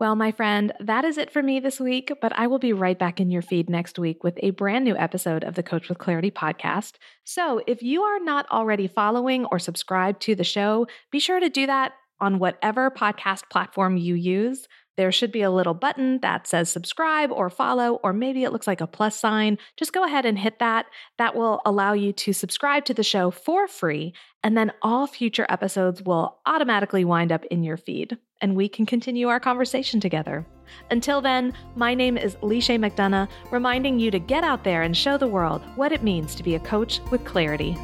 Well, 0.00 0.16
my 0.16 0.32
friend, 0.32 0.72
that 0.80 1.04
is 1.04 1.18
it 1.18 1.30
for 1.30 1.42
me 1.42 1.60
this 1.60 1.78
week, 1.78 2.10
but 2.22 2.32
I 2.34 2.46
will 2.46 2.58
be 2.58 2.72
right 2.72 2.98
back 2.98 3.20
in 3.20 3.30
your 3.30 3.42
feed 3.42 3.68
next 3.68 3.98
week 3.98 4.24
with 4.24 4.38
a 4.42 4.48
brand 4.50 4.82
new 4.82 4.96
episode 4.96 5.44
of 5.44 5.56
the 5.56 5.62
Coach 5.62 5.90
with 5.90 5.98
Clarity 5.98 6.30
podcast. 6.30 6.94
So 7.24 7.60
if 7.66 7.82
you 7.82 8.00
are 8.02 8.18
not 8.18 8.50
already 8.50 8.88
following 8.88 9.44
or 9.52 9.58
subscribed 9.58 10.22
to 10.22 10.34
the 10.34 10.42
show, 10.42 10.86
be 11.12 11.20
sure 11.20 11.38
to 11.38 11.50
do 11.50 11.66
that 11.66 11.92
on 12.20 12.38
whatever 12.38 12.90
podcast 12.90 13.48
platform 13.50 13.96
you 13.96 14.14
use. 14.14 14.66
There 14.96 15.12
should 15.12 15.32
be 15.32 15.42
a 15.42 15.50
little 15.50 15.72
button 15.72 16.20
that 16.20 16.46
says 16.46 16.70
subscribe 16.70 17.32
or 17.32 17.48
follow, 17.48 18.00
or 18.02 18.12
maybe 18.12 18.44
it 18.44 18.52
looks 18.52 18.66
like 18.66 18.82
a 18.82 18.86
plus 18.86 19.18
sign. 19.18 19.56
Just 19.78 19.94
go 19.94 20.04
ahead 20.04 20.26
and 20.26 20.38
hit 20.38 20.58
that. 20.58 20.86
That 21.16 21.34
will 21.34 21.62
allow 21.64 21.94
you 21.94 22.12
to 22.12 22.34
subscribe 22.34 22.84
to 22.84 22.94
the 22.94 23.02
show 23.02 23.30
for 23.30 23.66
free, 23.66 24.12
and 24.42 24.58
then 24.58 24.72
all 24.82 25.06
future 25.06 25.46
episodes 25.48 26.02
will 26.02 26.38
automatically 26.44 27.04
wind 27.04 27.32
up 27.32 27.46
in 27.46 27.62
your 27.62 27.78
feed, 27.78 28.18
and 28.42 28.54
we 28.54 28.68
can 28.68 28.84
continue 28.84 29.28
our 29.28 29.40
conversation 29.40 30.00
together. 30.00 30.44
Until 30.90 31.20
then, 31.20 31.54
my 31.76 31.94
name 31.94 32.18
is 32.18 32.36
Lisha 32.36 32.78
McDonough, 32.78 33.28
reminding 33.50 33.98
you 33.98 34.10
to 34.10 34.18
get 34.18 34.44
out 34.44 34.64
there 34.64 34.82
and 34.82 34.96
show 34.96 35.16
the 35.16 35.26
world 35.26 35.62
what 35.76 35.92
it 35.92 36.02
means 36.02 36.34
to 36.34 36.42
be 36.42 36.56
a 36.56 36.60
coach 36.60 37.00
with 37.10 37.24
clarity. 37.24 37.74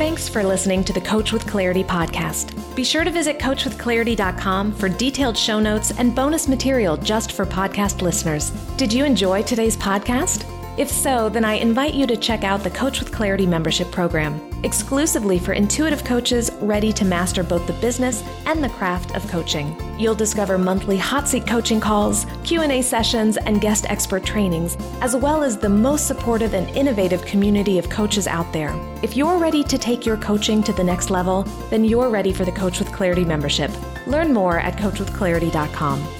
Thanks 0.00 0.30
for 0.30 0.42
listening 0.42 0.82
to 0.84 0.94
the 0.94 1.00
Coach 1.02 1.30
with 1.30 1.46
Clarity 1.46 1.84
podcast. 1.84 2.54
Be 2.74 2.84
sure 2.84 3.04
to 3.04 3.10
visit 3.10 3.38
coachwithclarity.com 3.38 4.72
for 4.72 4.88
detailed 4.88 5.36
show 5.36 5.60
notes 5.60 5.90
and 5.90 6.14
bonus 6.14 6.48
material 6.48 6.96
just 6.96 7.32
for 7.32 7.44
podcast 7.44 8.00
listeners. 8.00 8.48
Did 8.78 8.94
you 8.94 9.04
enjoy 9.04 9.42
today's 9.42 9.76
podcast? 9.76 10.46
If 10.78 10.88
so, 10.88 11.28
then 11.28 11.44
I 11.44 11.56
invite 11.56 11.92
you 11.92 12.06
to 12.06 12.16
check 12.16 12.44
out 12.44 12.64
the 12.64 12.70
Coach 12.70 13.00
with 13.00 13.12
Clarity 13.12 13.44
membership 13.44 13.90
program, 13.90 14.40
exclusively 14.62 15.38
for 15.38 15.52
intuitive 15.52 16.04
coaches 16.04 16.50
ready 16.60 16.92
to 16.92 17.04
master 17.04 17.42
both 17.42 17.66
the 17.66 17.72
business 17.74 18.22
and 18.46 18.62
the 18.62 18.68
craft 18.68 19.14
of 19.14 19.26
coaching. 19.28 19.76
You'll 19.98 20.14
discover 20.14 20.58
monthly 20.58 20.96
hot 20.96 21.28
seat 21.28 21.46
coaching 21.46 21.80
calls, 21.80 22.26
Q&A 22.44 22.82
sessions, 22.82 23.36
and 23.36 23.60
guest 23.60 23.86
expert 23.88 24.24
trainings, 24.24 24.76
as 25.00 25.16
well 25.16 25.42
as 25.42 25.56
the 25.56 25.68
most 25.68 26.06
supportive 26.06 26.54
and 26.54 26.68
innovative 26.76 27.24
community 27.24 27.78
of 27.78 27.88
coaches 27.90 28.26
out 28.26 28.52
there. 28.52 28.74
If 29.02 29.16
you're 29.16 29.38
ready 29.38 29.64
to 29.64 29.78
take 29.78 30.04
your 30.04 30.16
coaching 30.16 30.62
to 30.64 30.72
the 30.72 30.84
next 30.84 31.10
level, 31.10 31.42
then 31.70 31.84
you're 31.84 32.10
ready 32.10 32.32
for 32.32 32.44
the 32.44 32.52
Coach 32.52 32.78
with 32.78 32.92
Clarity 32.92 33.24
membership. 33.24 33.70
Learn 34.06 34.32
more 34.32 34.58
at 34.58 34.76
coachwithclarity.com. 34.76 36.19